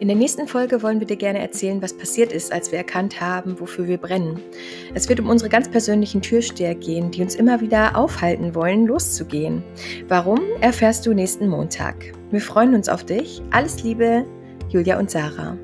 In 0.09 0.15
der 0.15 0.21
nächsten 0.21 0.49
Folge 0.49 0.83
wollen 0.83 1.01
wir 1.01 1.07
dir 1.07 1.19
gerne 1.19 1.39
erzählen, 1.39 1.83
was 1.83 1.93
passiert 1.93 2.33
ist, 2.33 2.51
als 2.51 2.73
wir 2.73 2.79
erkannt 2.79 3.21
haben, 3.21 3.61
wofür 3.61 3.87
wir 3.87 3.99
brennen. 3.99 4.41
Es 4.95 5.07
wird 5.07 5.21
um 5.21 5.29
unsere 5.29 5.51
ganz 5.51 5.69
persönlichen 5.69 6.23
Türsteher 6.23 6.75
gehen, 6.75 7.11
die 7.11 7.21
uns 7.21 7.35
immer 7.35 7.61
wieder 7.61 7.95
aufhalten 7.95 8.55
wollen, 8.55 8.87
loszugehen. 8.87 9.63
Warum, 10.09 10.41
erfährst 10.63 11.05
du 11.05 11.13
nächsten 11.13 11.47
Montag. 11.47 12.15
Wir 12.31 12.41
freuen 12.41 12.75
uns 12.75 12.89
auf 12.89 13.05
dich. 13.05 13.43
Alles 13.51 13.83
Liebe, 13.83 14.25
Julia 14.71 14.99
und 14.99 15.11
Sarah. 15.11 15.59